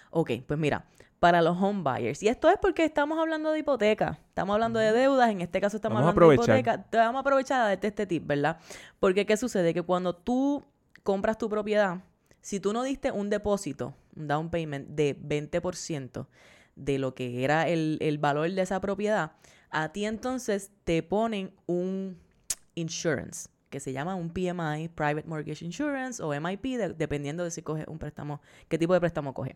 [0.10, 0.84] Ok, pues mira,
[1.22, 2.24] para los home buyers.
[2.24, 4.18] Y esto es porque estamos hablando de hipoteca.
[4.30, 5.30] Estamos hablando de deudas.
[5.30, 6.84] En este caso estamos Vamos hablando de hipoteca.
[6.90, 8.58] Te vamos a aprovechar a darte este tip, ¿verdad?
[9.00, 9.72] Porque ¿qué sucede?
[9.76, 10.66] Que cuando tú
[11.04, 12.00] compras tu propiedad,
[12.42, 16.26] si tú no diste un depósito, un down payment de 20%
[16.76, 19.34] de lo que era el, el valor de esa propiedad,
[19.70, 22.18] a ti entonces te ponen un
[22.74, 27.62] insurance que se llama un PMI, Private Mortgage Insurance o MIP, de- dependiendo de si
[27.62, 29.56] coges un préstamo, qué tipo de préstamo coges.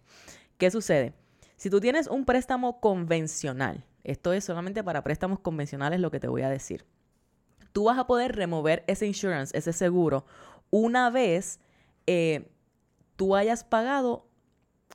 [0.59, 1.13] ¿Qué sucede?
[1.57, 6.27] Si tú tienes un préstamo convencional, esto es solamente para préstamos convencionales lo que te
[6.27, 6.85] voy a decir,
[7.71, 10.25] tú vas a poder remover ese insurance, ese seguro,
[10.69, 11.59] una vez
[12.07, 12.51] eh,
[13.15, 14.27] tú hayas pagado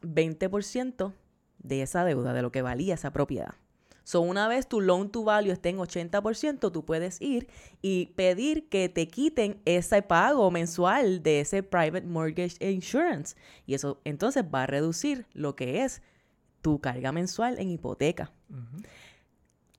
[0.03, 1.13] 20%
[1.59, 3.55] de esa deuda, de lo que valía esa propiedad.
[4.05, 7.49] So, una vez tu loan to value esté en 80%, tú puedes ir
[7.81, 13.37] y pedir que te quiten ese pago mensual de ese private mortgage insurance.
[13.67, 16.03] Y eso entonces va a reducir lo que es
[16.61, 18.33] tu carga mensual en hipoteca.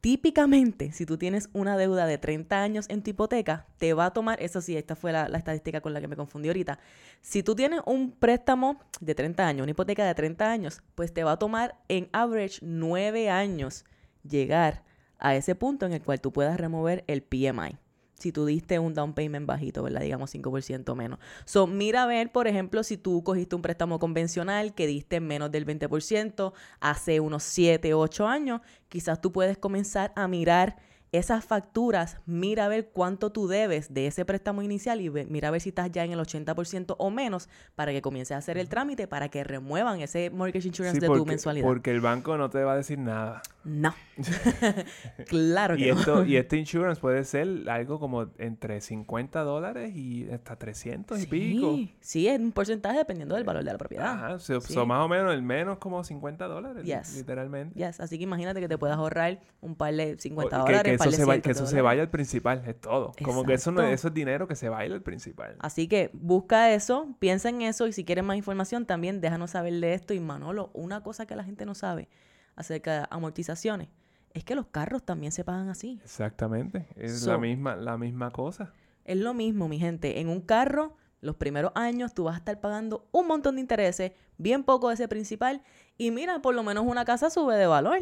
[0.01, 4.13] Típicamente, si tú tienes una deuda de 30 años en tu hipoteca, te va a
[4.13, 6.79] tomar, eso sí, esta fue la, la estadística con la que me confundí ahorita.
[7.21, 11.23] Si tú tienes un préstamo de 30 años, una hipoteca de 30 años, pues te
[11.23, 13.85] va a tomar en average 9 años
[14.23, 14.83] llegar
[15.19, 17.77] a ese punto en el cual tú puedas remover el PMI.
[18.21, 20.01] Si tú diste un down payment bajito, ¿verdad?
[20.01, 21.19] Digamos 5% menos.
[21.45, 25.51] So, mira a ver, por ejemplo, si tú cogiste un préstamo convencional que diste menos
[25.51, 30.77] del 20% hace unos 7, 8 años, quizás tú puedes comenzar a mirar
[31.13, 35.49] esas facturas, mira a ver cuánto tú debes de ese préstamo inicial y ve- mira
[35.49, 38.57] a ver si estás ya en el 80% o menos para que comiences a hacer
[38.57, 41.67] el trámite para que remuevan ese mortgage insurance Sí, de porque, tu mensualidad.
[41.67, 43.41] porque el banco no te va a decir nada.
[43.63, 43.93] No.
[45.27, 45.99] claro que Y no.
[45.99, 51.27] esto, y este insurance puede ser algo como entre 50 dólares y hasta 300 y
[51.27, 51.77] pico.
[51.99, 54.05] Sí, es un porcentaje dependiendo del valor de la propiedad.
[54.13, 54.73] Ajá, so, Sí.
[54.73, 57.15] so más o menos el menos como 50 dólares, Yes.
[57.17, 57.77] literalmente.
[57.77, 60.91] Yes, Así que imagínate que te puedas ahorrar un par de 50 O- que, dólares,
[60.93, 63.11] que par eso, de se, va- 100 que eso se vaya al principal, es todo.
[63.23, 65.55] Como que eso, no, eso es dinero que se vaya al principal.
[65.59, 69.73] Así que busca eso, piensa en eso y si quieres más información también déjanos saber
[69.79, 70.13] de esto.
[70.13, 72.07] Y Manolo, una cosa que la gente no sabe
[72.61, 73.89] acerca de amortizaciones
[74.33, 75.99] es que los carros también se pagan así.
[76.03, 76.87] Exactamente.
[76.95, 78.71] Es So- la, misma, la misma cosa.
[79.03, 80.21] Es lo mismo, mi gente.
[80.21, 84.13] En un carro, los primeros años tú vas a estar pagando un montón de intereses,
[84.37, 85.61] bien poco de ese principal.
[85.97, 87.99] Y mira, por lo menos una casa sube de valor.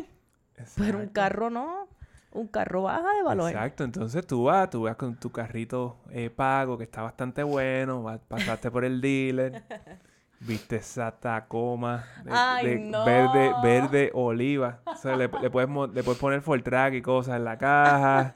[0.77, 1.87] Pero un carro no.
[2.31, 3.49] Un carro baja de valor.
[3.49, 8.03] Exacto, entonces tú vas, tú vas con tu carrito eh, pago que está bastante bueno,
[8.03, 9.63] vas- pasaste por el dealer,
[10.39, 13.03] viste esa Tacoma de, Ay, de no.
[13.05, 17.35] verde, verde oliva, o sea, le, le puedes, le puedes poner full track y cosas
[17.37, 18.35] en la caja,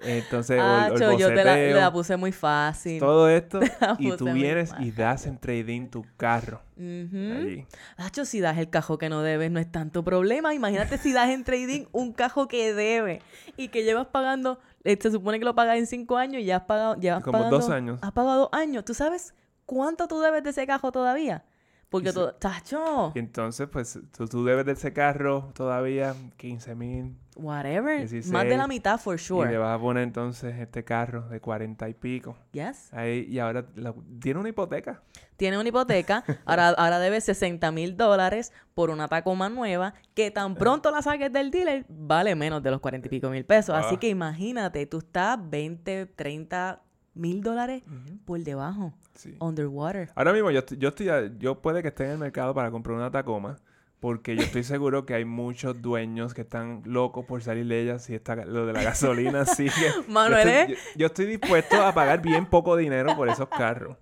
[0.00, 3.00] Entonces, Ah, o el yo te la, puse muy fácil.
[3.00, 3.58] todo esto,
[3.98, 7.66] y tú vienes y das en trading tu carro allí.
[7.96, 10.54] Hacho, si das el cajo que no debes, no es tanto problema.
[10.54, 13.22] Imagínate si das en trading un cajo que debe
[13.56, 16.58] y que llevas pagando, eh, se supone que lo pagas en cinco años y ya
[16.58, 17.98] has pagado, Como pagando- dos años.
[18.00, 18.84] Has pagado dos años.
[18.84, 19.34] ¿Tú sabes
[19.68, 21.44] cuánto tú debes de ese cajo todavía?
[21.90, 27.16] Porque todo, tacho, Y entonces, pues, tú, tú debes de ese carro todavía 15 mil.
[27.34, 28.00] whatever.
[28.00, 29.56] Más de 16, la mitad, for Y le sure.
[29.56, 32.36] vas a poner entonces este carro de 40 y pico.
[32.52, 32.92] Yes.
[32.92, 35.00] Ahí, y ahora la- tiene una hipoteca.
[35.38, 40.56] Tiene una hipoteca, ahora, ahora debes 60 mil dólares por una Tacoma nueva, que tan
[40.56, 43.74] pronto la saques del dealer, vale menos de los 40 y pico mil pesos.
[43.74, 43.98] Así Ah.
[43.98, 46.82] que imagínate, tú estás 20, 30
[47.18, 47.82] mil dólares
[48.24, 49.34] por debajo, Sí.
[49.40, 50.10] underwater.
[50.14, 52.70] Ahora mismo yo, estoy- yo estoy, a- yo puede que esté en el mercado para
[52.70, 53.56] comprar una Tacoma.
[54.00, 57.98] Porque yo estoy seguro que hay muchos dueños que están locos por salir de ella
[57.98, 59.90] si está, lo de la gasolina sigue.
[60.06, 60.60] Manuel, yo, ¿eh?
[60.60, 63.96] estoy, yo- yo estoy dispuesto a pagar bien poco dinero por esos carros.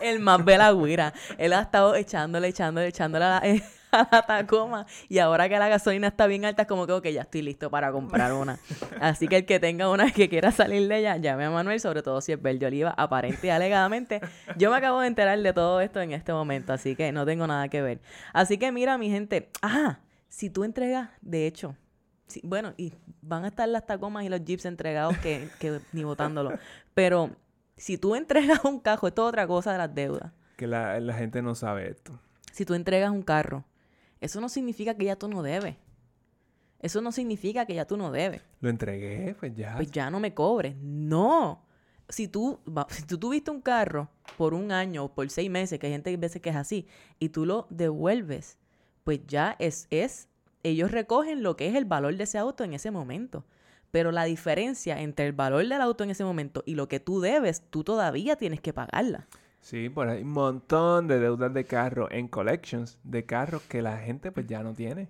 [0.00, 1.12] El más belagüira.
[1.36, 3.42] Él ha estado echándole, echándole, echándole a la,
[3.92, 4.86] a la Tacoma.
[5.08, 7.70] Y ahora que la gasolina está bien alta, es como que, ok, ya estoy listo
[7.70, 8.58] para comprar una.
[9.00, 12.02] Así que el que tenga una que quiera salir de ella, llame a Manuel, sobre
[12.02, 14.20] todo si es verde oliva, aparente y alegadamente.
[14.56, 17.46] Yo me acabo de enterar de todo esto en este momento, así que no tengo
[17.46, 18.00] nada que ver.
[18.32, 21.76] Así que mira, mi gente, ah, si tú entregas, de hecho,
[22.26, 26.04] sí, bueno, y van a estar las Tacomas y los Jeeps entregados que, que ni
[26.04, 26.52] votándolo.
[26.94, 27.30] Pero
[27.76, 30.32] si tú entregas un cajo, esto es otra cosa de las deudas.
[30.56, 32.18] Que la, la gente no sabe esto.
[32.52, 33.64] Si tú entregas un carro,
[34.20, 35.76] eso no significa que ya tú no debes.
[36.80, 38.42] Eso no significa que ya tú no debes.
[38.60, 39.76] Lo entregué, pues ya.
[39.76, 40.76] Pues ya no me cobres.
[40.76, 41.62] No.
[42.08, 42.58] Si tú,
[42.88, 46.10] si tú tuviste un carro por un año o por seis meses, que hay gente
[46.10, 46.86] que veces que es así,
[47.18, 48.58] y tú lo devuelves,
[49.04, 50.28] pues ya es, es,
[50.62, 53.44] ellos recogen lo que es el valor de ese auto en ese momento.
[53.90, 57.20] Pero la diferencia entre el valor del auto en ese momento y lo que tú
[57.20, 59.28] debes, tú todavía tienes que pagarla.
[59.60, 63.82] Sí, por ahí hay un montón de deudas de carro en collections, de carros que
[63.82, 65.08] la gente pues ya no tiene.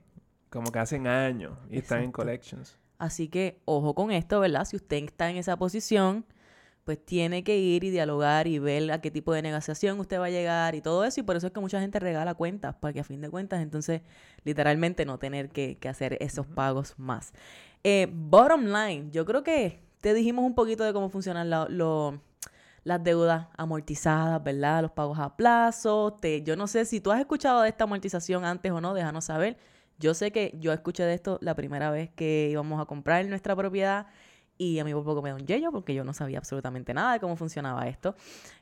[0.51, 2.77] Como que hacen años y están en collections.
[2.99, 4.65] Así que ojo con esto, ¿verdad?
[4.65, 6.25] Si usted está en esa posición,
[6.85, 10.27] pues tiene que ir y dialogar y ver a qué tipo de negociación usted va
[10.27, 11.21] a llegar y todo eso.
[11.21, 13.63] Y por eso es que mucha gente regala cuentas, para que a fin de cuentas,
[13.63, 14.03] entonces,
[14.45, 17.33] literalmente no tener que, que hacer esos pagos más.
[17.85, 22.21] Eh, bottom line, yo creo que te dijimos un poquito de cómo funcionan la- lo-
[22.85, 24.83] las deudas amortizadas, ¿verdad?
[24.83, 26.17] Los pagos a plazo.
[26.21, 29.25] Te, yo no sé si tú has escuchado de esta amortización antes o no, déjanos
[29.25, 29.57] saber.
[29.99, 33.55] Yo sé que yo escuché de esto la primera vez que íbamos a comprar nuestra
[33.55, 34.07] propiedad
[34.57, 37.15] y a mí por poco me da un yello porque yo no sabía absolutamente nada
[37.15, 38.15] de cómo funcionaba esto.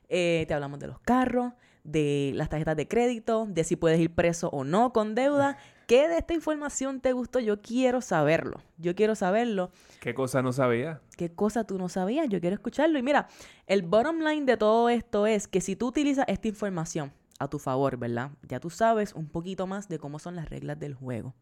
[0.09, 1.53] Eh, te hablamos de los carros,
[1.85, 5.59] de las tarjetas de crédito, de si puedes ir preso o no con deuda.
[5.89, 7.41] ¿Qué de esta información te gustó?
[7.41, 8.61] Yo quiero saberlo.
[8.77, 9.71] Yo quiero saberlo.
[10.01, 11.01] ¿Qué cosa no sabía?
[11.17, 12.29] ¿Qué cosa tú no sabías?
[12.29, 12.99] Yo quiero escucharlo.
[12.99, 13.27] Y mira,
[13.67, 17.59] el bottom line de todo esto es que si tú utilizas esta información a tu
[17.59, 18.33] favor, ¿verdad?
[18.47, 21.35] Ya tú sabes un poquito más de cómo son las reglas del juego.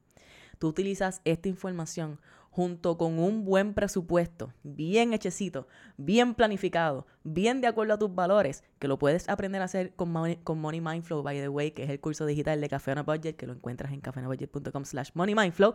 [0.61, 2.21] Tú utilizas esta información
[2.57, 8.65] junto con un buen presupuesto, bien hechecito, bien planificado, bien de acuerdo a tus valores,
[8.79, 11.83] que lo puedes aprender a hacer con Money, con Money Mindflow, by the way, que
[11.83, 15.11] es el curso digital de Café on a Budget, que lo encuentras en cafeonabudget.com slash
[15.13, 15.75] Money Mindflow.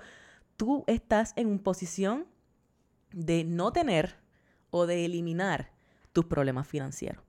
[0.58, 2.26] Tú estás en una posición
[3.12, 4.16] de no tener
[4.72, 5.70] o de eliminar
[6.14, 7.24] tus problemas financieros.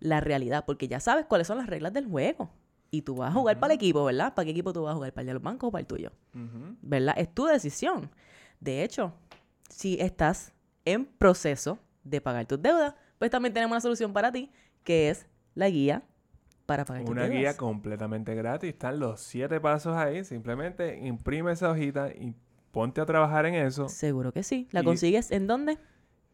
[0.00, 2.50] La realidad, porque ya sabes cuáles son las reglas del juego.
[2.90, 4.32] Y tú vas a jugar para el equipo, ¿verdad?
[4.32, 5.12] ¿Para qué equipo tú vas a jugar?
[5.12, 6.10] ¿Para el de los bancos o para el tuyo?
[6.80, 7.14] ¿Verdad?
[7.18, 8.10] Es tu decisión.
[8.62, 9.12] De hecho,
[9.68, 10.52] si estás
[10.84, 14.50] en proceso de pagar tus deudas, pues también tenemos una solución para ti,
[14.84, 16.02] que es la guía
[16.66, 18.70] para pagar tus Una guía completamente gratis.
[18.70, 20.24] Están los siete pasos ahí.
[20.24, 22.34] Simplemente imprime esa hojita y
[22.70, 24.68] ponte a trabajar en eso Seguro que sí.
[24.70, 25.78] ¿La Y- consigues en dónde?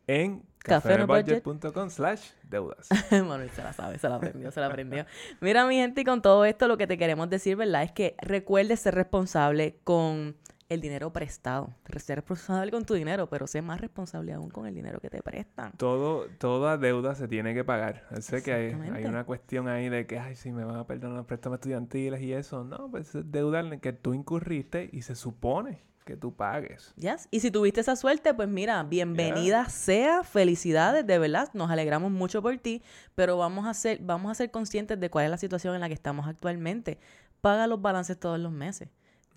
[0.06, 1.42] en Cafeonabudget.
[1.42, 2.88] cafeonabudget.com slash deudas.
[3.12, 5.04] Manuel se la sabe, se la aprendió, se la aprendió.
[5.40, 7.82] Mira, mi gente, y con todo esto lo que te queremos decir, ¿verdad?
[7.82, 10.36] Es que recuerdes ser responsable con
[10.68, 11.74] el dinero prestado.
[11.96, 15.22] Ser responsable con tu dinero, pero sé más responsable aún con el dinero que te
[15.22, 15.72] prestan.
[15.76, 18.04] Todo, toda deuda se tiene que pagar.
[18.20, 21.26] Sé que hay, una cuestión ahí de que, ay, si me van a perdonar los
[21.26, 22.64] préstamos estudiantiles y eso.
[22.64, 26.94] No, pues es deuda en la que tú incurriste y se supone que tú pagues.
[26.96, 27.28] ¿Yes?
[27.30, 32.40] Y si tuviste esa suerte, pues mira, bienvenida sea, felicidades, de verdad, nos alegramos mucho
[32.40, 32.82] por ti,
[33.14, 35.88] pero vamos a ser, vamos a ser conscientes de cuál es la situación en la
[35.88, 36.98] que estamos actualmente.
[37.42, 38.88] Paga los balances todos los meses.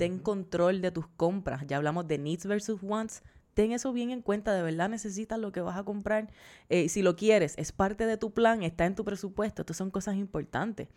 [0.01, 1.63] Ten control de tus compras.
[1.67, 3.21] Ya hablamos de needs versus wants.
[3.53, 6.31] Ten eso bien en cuenta, de verdad necesitas lo que vas a comprar.
[6.69, 9.61] Eh, si lo quieres, es parte de tu plan, está en tu presupuesto.
[9.61, 10.87] Estas son cosas importantes.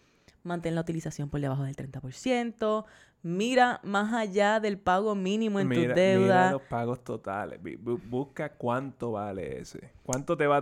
[0.45, 2.85] Mantén la utilización por debajo del 30%,
[3.23, 6.23] mira más allá del pago mínimo en mira, tus deudas.
[6.47, 7.59] Mira los pagos totales.
[7.81, 9.91] Busca cuánto vale ese.
[10.03, 10.61] ¿Cuánto te va a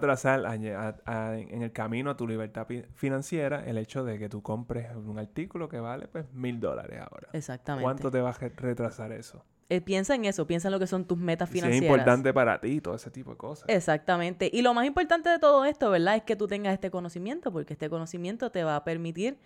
[1.07, 5.19] a- en el camino a tu libertad financiera el hecho de que tú compres un
[5.19, 7.29] artículo que vale pues mil dólares ahora?
[7.33, 7.83] Exactamente.
[7.83, 9.45] ¿Cuánto te va a re- retrasar eso?
[9.69, 11.89] Eh, piensa en eso, piensa en lo que son tus metas Si es financieras.
[11.91, 13.65] importante para ti, todo ese tipo de cosas.
[13.69, 14.51] Exactamente.
[14.53, 16.15] Y lo más importante de todo esto, ¿verdad?
[16.17, 19.39] Es que tú tengas este conocimiento, porque este conocimiento te va a permitir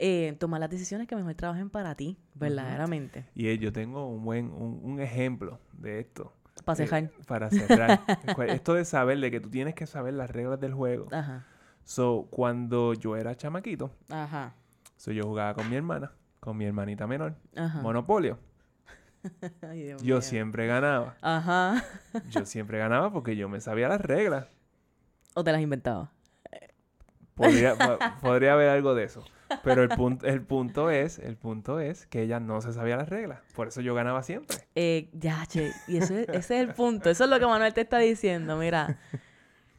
[0.00, 3.26] eh, tomar las decisiones que mejor trabajen para ti, verdaderamente.
[3.34, 6.32] Y eh, yo tengo un buen un, un ejemplo de esto.
[6.64, 7.10] Para Eh, cejar.
[7.26, 8.00] para cerrar.
[8.48, 11.06] Esto de saber, de que tú tienes que saber las reglas del juego.
[11.12, 11.44] Ajá.
[11.84, 14.54] So, cuando yo era chamaquito, Ajá.
[14.96, 17.34] so, yo jugaba con mi hermana, con mi hermanita menor.
[17.56, 17.80] Ajá.
[17.80, 18.38] Monopolio.
[19.62, 21.16] Ay, Dios Yo siempre ganaba.
[21.20, 21.82] Ajá.
[22.30, 24.46] Yo siempre ganaba porque yo me sabía las reglas.
[25.34, 26.10] O te las inventaba.
[27.34, 29.24] Podría, po- podría haber algo de eso.
[29.64, 33.08] Pero el punto, el punto es, el punto es que ella no se sabía las
[33.08, 33.40] reglas.
[33.54, 34.56] Por eso yo ganaba siempre.
[34.74, 35.72] Eh, ya, che.
[35.88, 37.10] Y eso es- ese es el punto.
[37.10, 38.56] Eso es lo que Manuel te está diciendo.
[38.56, 38.98] Mira,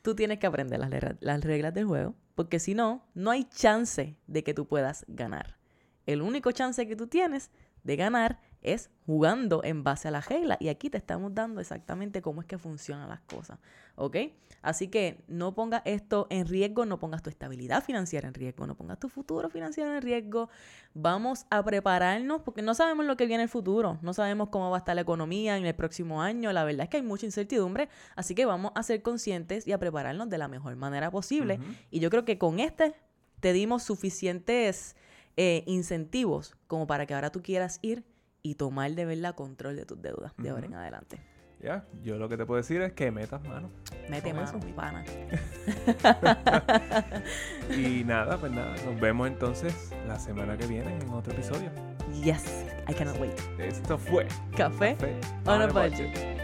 [0.02, 2.16] tú tienes que aprender las, reglas- las reglas del juego.
[2.36, 5.58] Porque si no, no hay chance de que tú puedas ganar.
[6.06, 7.52] El único chance que tú tienes
[7.84, 10.58] de ganar es jugando en base a las reglas.
[10.60, 13.60] Y aquí te estamos dando exactamente cómo es que funcionan las cosas.
[13.96, 14.18] ¿Ok?
[14.62, 18.76] Así que no pongas esto en riesgo, no pongas tu estabilidad financiera en riesgo, no
[18.76, 20.50] pongas tu futuro financiero en riesgo.
[20.94, 24.70] Vamos a prepararnos porque no sabemos lo que viene en el futuro, no sabemos cómo
[24.70, 26.54] va a estar la economía en el próximo año.
[26.54, 29.80] La verdad es que hay mucha incertidumbre, así que vamos a ser conscientes y a
[29.80, 31.60] prepararnos de la mejor manera posible.
[31.90, 32.94] Y yo creo que con este
[33.40, 34.96] te dimos suficientes
[35.38, 38.04] eh, incentivos como para que ahora tú quieras ir
[38.44, 41.20] y tomar de verdad control de tus deudas de ahora en adelante.
[41.62, 43.70] Ya, yo lo que te puedo decir es que metas mano.
[44.10, 44.58] Mete mano, eso.
[44.66, 45.04] mi pana.
[47.70, 51.70] Y nada, pues nada, nos vemos entonces la semana que viene en otro episodio.
[52.24, 53.38] Yes, I cannot wait.
[53.60, 54.28] Esto fue
[54.58, 55.16] Café Café
[55.46, 56.41] on a on a budget.